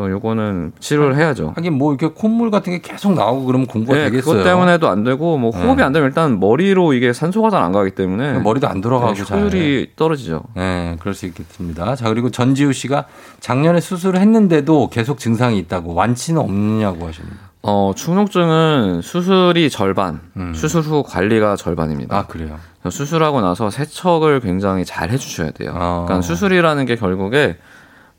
[0.00, 1.52] 그래서 요거는 치료를 해야죠.
[1.56, 4.38] 하긴 뭐 이렇게 콧물 같은 게 계속 나오고 그러면 공부가 네, 되겠어요.
[4.38, 5.82] 그것 때문에도 안 되고 뭐 호흡이 네.
[5.82, 9.38] 안 되면 일단 머리로 이게 산소가 잘 안 가기 때문에 머리도 안 돌아가고 네, 잘.
[9.38, 10.42] 효율이 떨어지죠.
[10.54, 11.94] 네, 그럴 수 있겠습니다.
[11.94, 13.04] 자, 그리고 전지우 씨가
[13.40, 17.36] 작년에 수술을 했는데도 계속 증상이 있다고 완치는 없느냐고 하십니다.
[17.62, 20.54] 어, 축농증은 수술이 절반, 음.
[20.54, 22.16] 수술 후 관리가 절반입니다.
[22.16, 22.56] 아, 그래요?
[22.88, 25.72] 수술하고 나서 세척을 굉장히 잘 해주셔야 돼요.
[25.74, 26.04] 어.
[26.06, 27.58] 그러니까 수술이라는 게 결국에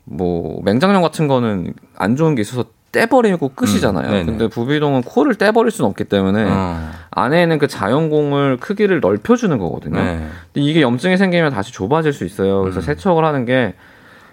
[0.04, 4.22] 뭐 맹장염 같은 거는 안 좋은 게 있어서 떼버리고 끝이잖아요.
[4.22, 4.26] 음.
[4.26, 6.91] 근데 부비동은 코를 떼버릴 수는 없기 때문에 어.
[7.12, 10.02] 안에 있는 그 자연공을 크기를 넓혀주는 거거든요.
[10.02, 10.28] 네.
[10.54, 12.62] 근데 이게 염증이 생기면 다시 좁아질 수 있어요.
[12.62, 12.82] 그래서 음.
[12.82, 13.76] 세척을 하는 게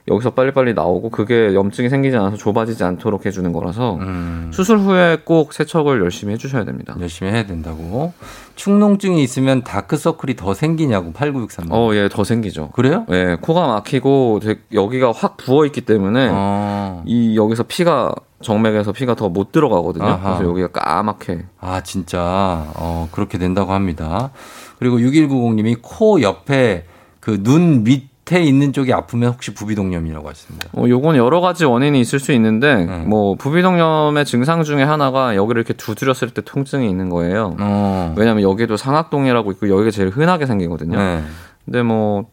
[0.08, 4.50] 여기서 빨리빨리 나오고 그게 염증이 생기지 않아서 좁아지지 않도록 해주는 거라서 음.
[4.52, 6.96] 수술 후에 꼭 세척을 열심히 해주셔야 됩니다.
[7.00, 8.12] 열심히 해야 된다고.
[8.56, 11.68] 축농증이 있으면 다크서클이 더 생기냐고 8963님.
[11.70, 12.70] 어, 예, 더 생기죠.
[12.70, 13.06] 그래요?
[13.10, 14.40] 예, 코가 막히고
[14.72, 17.02] 여기가 확 부어 있기 때문에 어.
[17.06, 20.04] 이 여기서 피가 정맥에서 피가 더 못 들어가거든요.
[20.04, 20.36] 아하.
[20.38, 21.44] 그래서 여기가 까맣게.
[21.60, 22.66] 아, 진짜.
[22.76, 24.30] 어, 그렇게 된다고 합니다.
[24.78, 26.84] 그리고 6190님이 코 옆에
[27.20, 30.68] 그 눈 밑 밑에 있는 쪽이 아프면 혹시 부비동염이라고 하십니다.
[30.72, 32.98] 어, 요건 여러 가지 원인이 있을 수 있는데 네.
[32.98, 37.56] 뭐 부비동염의 증상 중에 하나가 여기를 이렇게 두드렸을 때 통증이 있는 거예요.
[37.58, 38.14] 어.
[38.16, 40.98] 왜냐하면 여기도 상악동이라고 있고 여기가 제일 흔하게 생기거든요.
[40.98, 41.22] 네.
[41.64, 42.26] 근데 뭐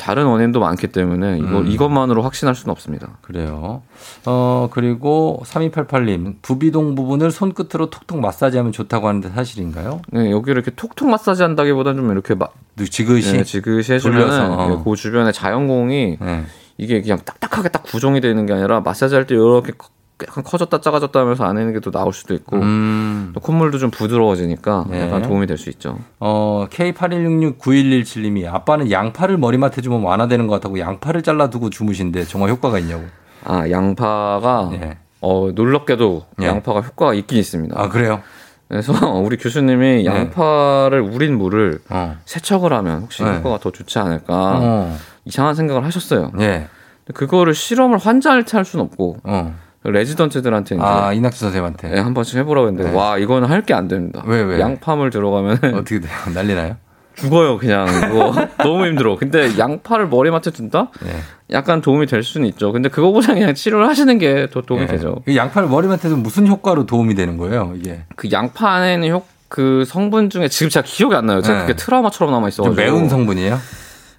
[0.00, 1.66] 다른 원인도 많기 때문에 이거 음.
[1.66, 3.18] 이것만으로 확신할 수는 없습니다.
[3.20, 3.82] 그래요.
[4.24, 10.00] 어, 그리고 3288님, 부비동 부분을 손끝으로 톡톡 마사지하면 좋다고 하는데 사실인가요?
[10.08, 13.32] 네, 여기를 이렇게 톡톡 마사지 한다기보다는 좀 이렇게 막 지그시?
[13.34, 14.70] 네, 지그시 해주면은 어.
[14.78, 16.44] 예, 그 주변에 자연공이 네.
[16.78, 19.88] 이게 그냥 딱딱하게 딱 구정이 되는 게 아니라 마사지 할 때 이렇게 커-
[20.28, 23.30] 약간 커졌다 작아졌다 하면서 안에 있는 게 또 나올 수도 있고 음.
[23.34, 25.02] 또 콧물도 좀 부드러워지니까 네.
[25.06, 25.98] 약간 도움이 될 수 있죠.
[26.18, 33.04] 어, K81669117님이 아빠는 양파를 머리맡에 주면 완화되는 것 같다고 양파를 잘라두고 주무신데 정말 효과가 있냐고.
[33.44, 34.98] 아 양파가 네.
[35.20, 36.46] 어 놀랍게도 네.
[36.46, 37.80] 양파가 효과가 있긴 있습니다.
[37.80, 38.20] 아, 그래요?
[38.68, 40.04] 그래서 우리 교수님이 네.
[40.04, 42.16] 양파를 우린 물을 어.
[42.24, 43.36] 세척을 하면 혹시 네.
[43.38, 44.96] 효과가 더 좋지 않을까 어.
[45.24, 46.30] 이상한 생각을 하셨어요.
[46.40, 46.68] 예.
[47.04, 49.54] 근데 그거를 실험을 환자한테 할 수는 없고 어.
[49.84, 51.88] 레지던트들한테 아, 이낙주 선생님한테.
[51.90, 52.96] 네, 한 번씩 해보라고 했는데 네.
[52.96, 54.22] 와 이거는 할게 안 됩니다.
[54.26, 54.60] 왜, 왜?
[54.60, 56.10] 양파물 들어가면 어떻게 돼요?
[56.34, 56.76] 난리 나요?
[57.16, 59.16] 죽어요 그냥 그거 너무 힘들어.
[59.16, 60.90] 근데 양파를 머리맡에 둔다?
[61.06, 61.16] 예.
[61.54, 62.72] 약간 도움이 될 수는 있죠.
[62.72, 64.86] 근데 그거보다 그냥 치료를 하시는 게 더 도움이 예.
[64.86, 65.16] 되죠.
[65.26, 68.04] 이 양파를 머리맡에 두면 무슨 효과로 도움이 되는 거예요, 이게?
[68.16, 71.42] 그 양파 안에는 효, 그 성분 중에 지금 제가 기억이 안 나요.
[71.42, 71.66] 제가 네.
[71.66, 73.58] 그게 트라우마처럼 남아 좀 있어가지고 매운 성분이에요?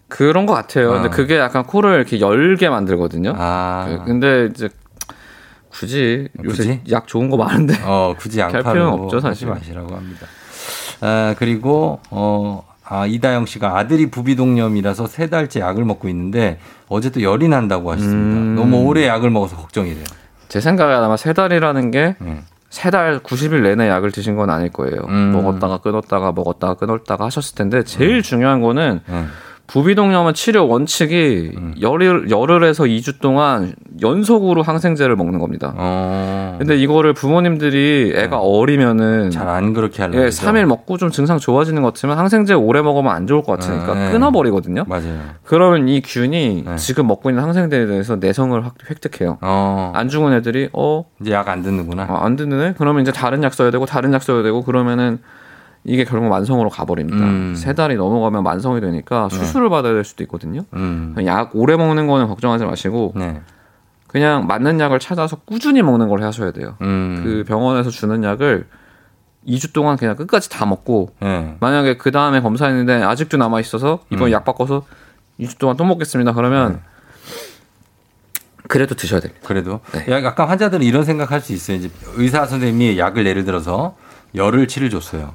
[0.08, 0.90] 그런 것 같아요.
[0.90, 0.94] 어.
[0.96, 3.34] 근데 그게 약간 코를 이렇게 열게 만들거든요.
[3.38, 3.86] 아.
[3.88, 4.70] 그- 근데 이제
[5.72, 6.82] 굳이 요새 굳이?
[6.92, 9.48] 약 좋은 거 많은데 어, 굳이 할 양파로 필요는 없죠, 사실.
[9.48, 10.28] 마시라고 합니다.
[11.02, 16.60] 아, 그리고 어, 아, 이다영 씨가 아들이 부비동염이라서 세 달째 약을 먹고 있는데
[16.90, 18.38] 어제 또 열이 난다고 하셨습니다.
[18.38, 18.56] 음.
[18.56, 20.04] 너무 오래 약을 먹어서 걱정이래요.
[20.50, 22.44] 제 생각에 아마 세 달이라는 게 음.
[22.70, 24.98] 세달 90일 내내 약을 드신 건 아닐 거예요.
[25.08, 25.32] 음.
[25.32, 29.30] 먹었다가 끊었다가 먹었다가 끊었다가 하셨을 텐데 제일 중요한 거는 음.
[29.72, 35.74] 부비동염은 치료 원칙이 열흘, 열흘에서 2주 동안 연속으로 항생제를 먹는 겁니다.
[35.78, 36.58] 어.
[36.60, 40.46] 근데 이거를 부모님들이 애가 어리면은 잘 안 그렇게 하려고 예, 그러죠.
[40.46, 44.12] 3일 먹고 좀 증상 좋아지는 것 같으면 항생제 오래 먹으면 안 좋을 것 같으니까 네.
[44.12, 44.84] 끊어버리거든요.
[44.88, 45.20] 맞아요.
[45.44, 46.76] 그러면 이 균이 네.
[46.78, 49.38] 지금 먹고 있는 항생제에 대해서 내성을 확 획득해요.
[49.42, 49.92] 어.
[49.96, 52.08] 안 죽은 애들이 어, 이제 약 안 듣는구나.
[52.10, 52.76] 어, 안 듣네?
[52.78, 55.20] 그러면 이제 다른 약 써야 되고 다른 약 써야 되고 그러면은
[55.84, 57.26] 이게 결국 만성으로 가버립니다.
[57.26, 57.56] 음.
[57.56, 60.64] 세 달이 넘어가면 만성이 되니까 수술을 받아야 될 수도 있거든요.
[60.74, 61.16] 음.
[61.26, 63.42] 약 오래 먹는 거는 걱정하지 마시고 네.
[64.08, 66.76] 그냥 맞는 약을 찾아서 꾸준히 먹는 걸 하셔야 돼요.
[66.82, 67.22] 음.
[67.24, 68.68] 그 병원에서 주는 약을
[69.48, 71.56] 2주 동안 그냥 끝까지 다 먹고 네.
[71.60, 74.32] 만약에 그 다음에 검사했는데 아직도 남아 있어서 이번 음.
[74.34, 74.86] 약 바꿔서
[75.40, 76.34] 2주 동안 또 먹겠습니다.
[76.34, 76.80] 그러면 네.
[78.68, 79.42] 그래도 드셔야 됩니다.
[79.46, 80.06] 그래도 네.
[80.14, 81.78] 야, 약간 환자들은 이런 생각할 수 있어요.
[81.78, 83.96] 이제 의사 선생님이 약을 예를 들어서
[84.36, 85.34] 열흘치를 줬어요.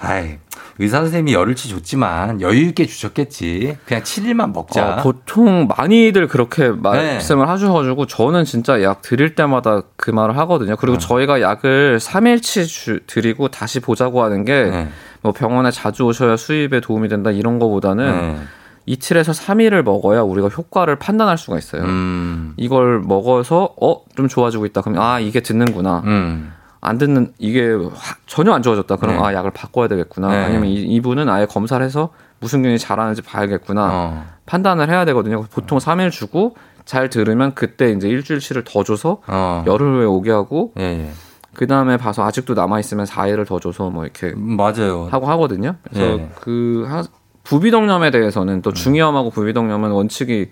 [0.00, 0.38] 아이
[0.78, 3.78] 의사 선생님이 열흘치 줬지만 여유 있게 주셨겠지.
[3.86, 4.96] 그냥 7일만 먹자.
[4.98, 6.70] 어, 보통 많이들 그렇게 네.
[6.72, 10.76] 말씀을 하셔가지고 저는 진짜 약 드릴 때마다 그 말을 하거든요.
[10.76, 14.88] 그리고 저희가 약을 3일치 주, 드리고 다시 보자고 하는 게 네.
[15.22, 18.38] 뭐 병원에 자주 오셔야 수입에 도움이 된다 이런 거보다는 네.
[18.84, 21.82] 이틀에서 3일을 먹어야 우리가 효과를 판단할 수가 있어요.
[21.82, 22.52] 음.
[22.56, 24.80] 이걸 먹어서 어 좀 좋아지고 있다.
[24.80, 26.02] 그러면 아 이게 듣는구나.
[26.06, 26.52] 음.
[26.86, 28.96] 안 듣는 이게 화- 전혀 안 좋아졌다.
[28.96, 29.22] 그럼 네.
[29.22, 30.28] 아 약을 바꿔야 되겠구나.
[30.28, 30.36] 네.
[30.44, 33.88] 아니면 이, 이분은 아예 검사를 해서 무슨 균이 잘하는지 봐야겠구나.
[33.92, 34.24] 어.
[34.46, 35.42] 판단을 해야 되거든요.
[35.50, 39.64] 보통 3일 주고 잘 들으면 그때 이제 일주일치를 더 줘서 어.
[39.66, 41.10] 열흘 후에 오게 하고 예, 예.
[41.54, 45.08] 그 다음에 봐서 아직도 남아 있으면 4일을 더 줘서 뭐 이렇게 음, 맞아요.
[45.10, 45.74] 하고 하거든요.
[45.82, 46.30] 그래서 예.
[46.40, 47.02] 그 하-
[47.42, 50.50] 부비동염에 대해서는 또 중이염하고 부비동염은 원칙이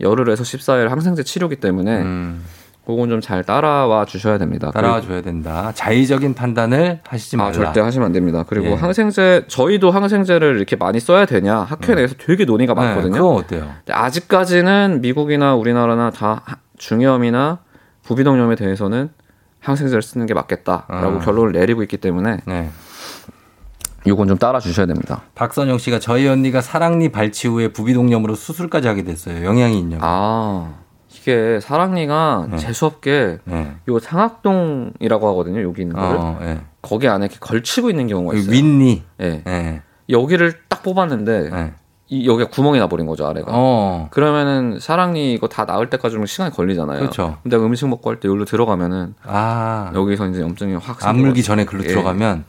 [0.00, 2.44] 열흘에서 14일 항생제 치료기 때문에 음.
[2.88, 4.70] 그건 좀 잘 따라와 주셔야 됩니다.
[4.70, 5.72] 따라와 줘야 된다.
[5.74, 7.50] 자의적인 판단을 하시지 말라.
[7.50, 8.44] 아, 절대 하시면 안 됩니다.
[8.48, 8.74] 그리고 예.
[8.74, 13.12] 항생제 저희도 항생제를 이렇게 많이 써야 되냐 학회 내에서 되게 논의가 네, 많거든요.
[13.20, 13.70] 그건 어때요?
[13.90, 17.58] 아직까지는 미국이나 우리나라나 다 하- 중이염이나
[18.04, 19.10] 부비동염에 대해서는
[19.60, 21.18] 항생제를 쓰는 게 맞겠다라고 아.
[21.18, 22.70] 결론을 내리고 있기 때문에 네.
[24.06, 25.22] 이건 좀 따라 주셔야 됩니다.
[25.34, 29.44] 박선영 씨가 저희 언니가 사랑니 발치 후에 부비동염으로 수술까지 하게 됐어요.
[29.44, 30.00] 영향이 있냐고.
[30.06, 30.72] 아
[31.20, 32.56] 이게 사랑니가 네.
[32.58, 33.74] 재수 없게 네.
[33.88, 35.62] 요 상악동이라고 하거든요.
[35.62, 36.60] 여기 있는 거를 어, 예.
[36.82, 38.52] 거기 안에 이렇게 걸치고 있는 경우가 그 있어요.
[38.54, 39.02] 윗니.
[39.22, 39.42] 예.
[39.46, 39.82] 예.
[40.10, 41.72] 여기를 딱 뽑았는데 예.
[42.10, 43.48] 이 여기가 구멍이 나버린 거죠 아래가.
[43.52, 44.08] 어.
[44.10, 47.00] 그러면은 사랑니 이거 다 나을 때까지 좀 시간이 걸리잖아요.
[47.00, 47.36] 그렇죠.
[47.42, 49.90] 근데 음식 먹고 할 때 여기로 들어가면은 아.
[49.94, 51.88] 여기서 이제 염증이 확 안 물기 전에 글로 예.
[51.88, 52.44] 들어가면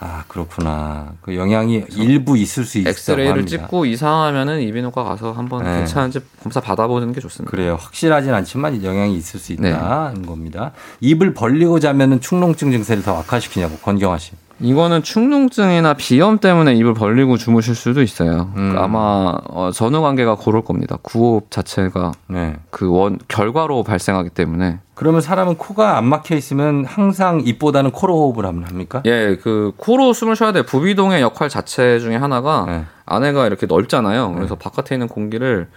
[0.00, 1.12] 아 그렇구나.
[1.22, 3.48] 그 영향이 일부 있을 수 있다고 엑스레이를 합니다.
[3.50, 5.78] 찍고 이상하면은 이비인후과 가서 한번 네.
[5.78, 7.50] 괜찮은지 검사 받아보는 게 좋습니다.
[7.50, 7.76] 그래요.
[7.80, 9.70] 확실하진 않지만 영향이 있을 수 네.
[9.70, 10.72] 있다는 겁니다.
[11.00, 14.32] 입을 벌리고 자면은 축농증 증세를 더 악화시키냐고 권경화 씨.
[14.60, 18.52] 이거는 축농증이나 비염 때문에 입을 벌리고 주무실 수도 있어요.
[18.56, 18.74] 음.
[18.76, 20.96] 아마 어, 전후 관계가 고를 겁니다.
[21.02, 22.56] 구호흡 자체가 네.
[22.70, 24.80] 그원 결과로 발생하기 때문에.
[24.94, 29.00] 그러면 사람은 코가 안 막혀 있으면 항상 입보다는 코로 호흡을 하면 합니까?
[29.06, 30.62] 예, 그 코로 숨을 쉬어야 돼.
[30.62, 32.84] 부비동의 역할 자체 중에 하나가 네.
[33.06, 34.34] 안에가 이렇게 넓잖아요.
[34.34, 35.68] 그래서 바깥에 있는 공기를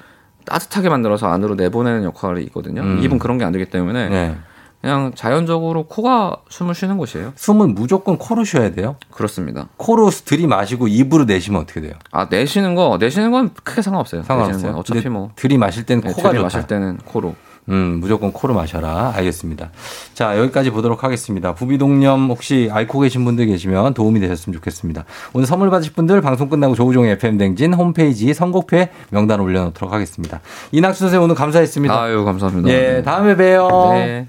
[0.45, 2.81] 따뜻하게 만들어서 안으로 내보내는 역할이 있거든요.
[2.81, 2.99] 음.
[3.03, 4.35] 입은 그런 게 안 되기 때문에 네.
[4.81, 7.33] 그냥 자연적으로 코가 숨을 쉬는 곳이에요.
[7.35, 8.95] 숨은 무조건 코로 쉬어야 돼요?
[9.11, 9.67] 그렇습니다.
[9.77, 11.93] 코로 들이마시고 입으로 내쉬면 어떻게 돼요?
[12.11, 14.23] 아 내쉬는 거 내쉬는 건 크게 상관없어요.
[14.23, 14.73] 상관없어요.
[14.73, 16.67] 어차피 뭐 들이마실 때는 네, 코가 들이마실 좋다.
[16.67, 17.35] 때는 코로.
[17.69, 19.13] 음, 무조건 코로 마셔라.
[19.15, 19.69] 알겠습니다.
[20.15, 21.53] 자, 여기까지 보도록 하겠습니다.
[21.53, 25.05] 부비동염 혹시 앓고 계신 분들 계시면 도움이 되셨으면 좋겠습니다.
[25.33, 30.41] 오늘 선물 받으실 분들 방송 끝나고 조우종의 FM댕진 홈페이지 선곡표에 명단 올려놓도록 하겠습니다.
[30.71, 32.01] 이낙수 선생님 오늘 감사했습니다.
[32.01, 32.67] 아유, 감사합니다.
[32.69, 33.67] 예, 다음에 봬요.
[33.93, 34.27] 네.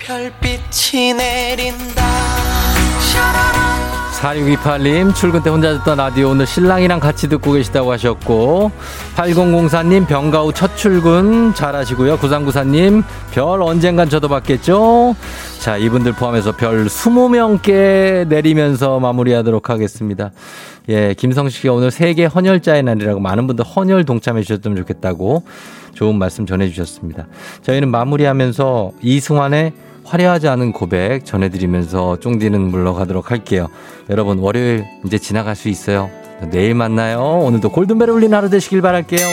[0.00, 2.02] 별빛이 내린다
[4.20, 8.70] 4628님, 출근 때 혼자 듣던 라디오 오늘 신랑이랑 같이 듣고 계시다고 하셨고,
[9.16, 12.18] 8004님, 병가 후 첫 출근 잘하시고요.
[12.18, 15.16] 9394님, 별 언젠간 저도 받겠죠?
[15.60, 20.32] 자, 이분들 포함해서 별 20명께 내리면서 마무리하도록 하겠습니다.
[20.90, 25.44] 예, 김성식 씨가 오늘 세계 헌혈자의 날이라고 많은 분들 헌혈 동참해 주셨으면 좋겠다고
[25.94, 27.26] 좋은 말씀 전해 주셨습니다.
[27.62, 29.72] 저희는 마무리하면서 이승환의
[30.10, 33.68] 화려하지 않은 고백 전해드리면서 쫑디는 물러가도록 할게요.
[34.10, 36.10] 여러분, 월요일 이제 지나갈 수 있어요.
[36.50, 37.20] 내일 만나요.
[37.20, 39.24] 오늘도 골든벨 울린 하루 되시길 바랄게요.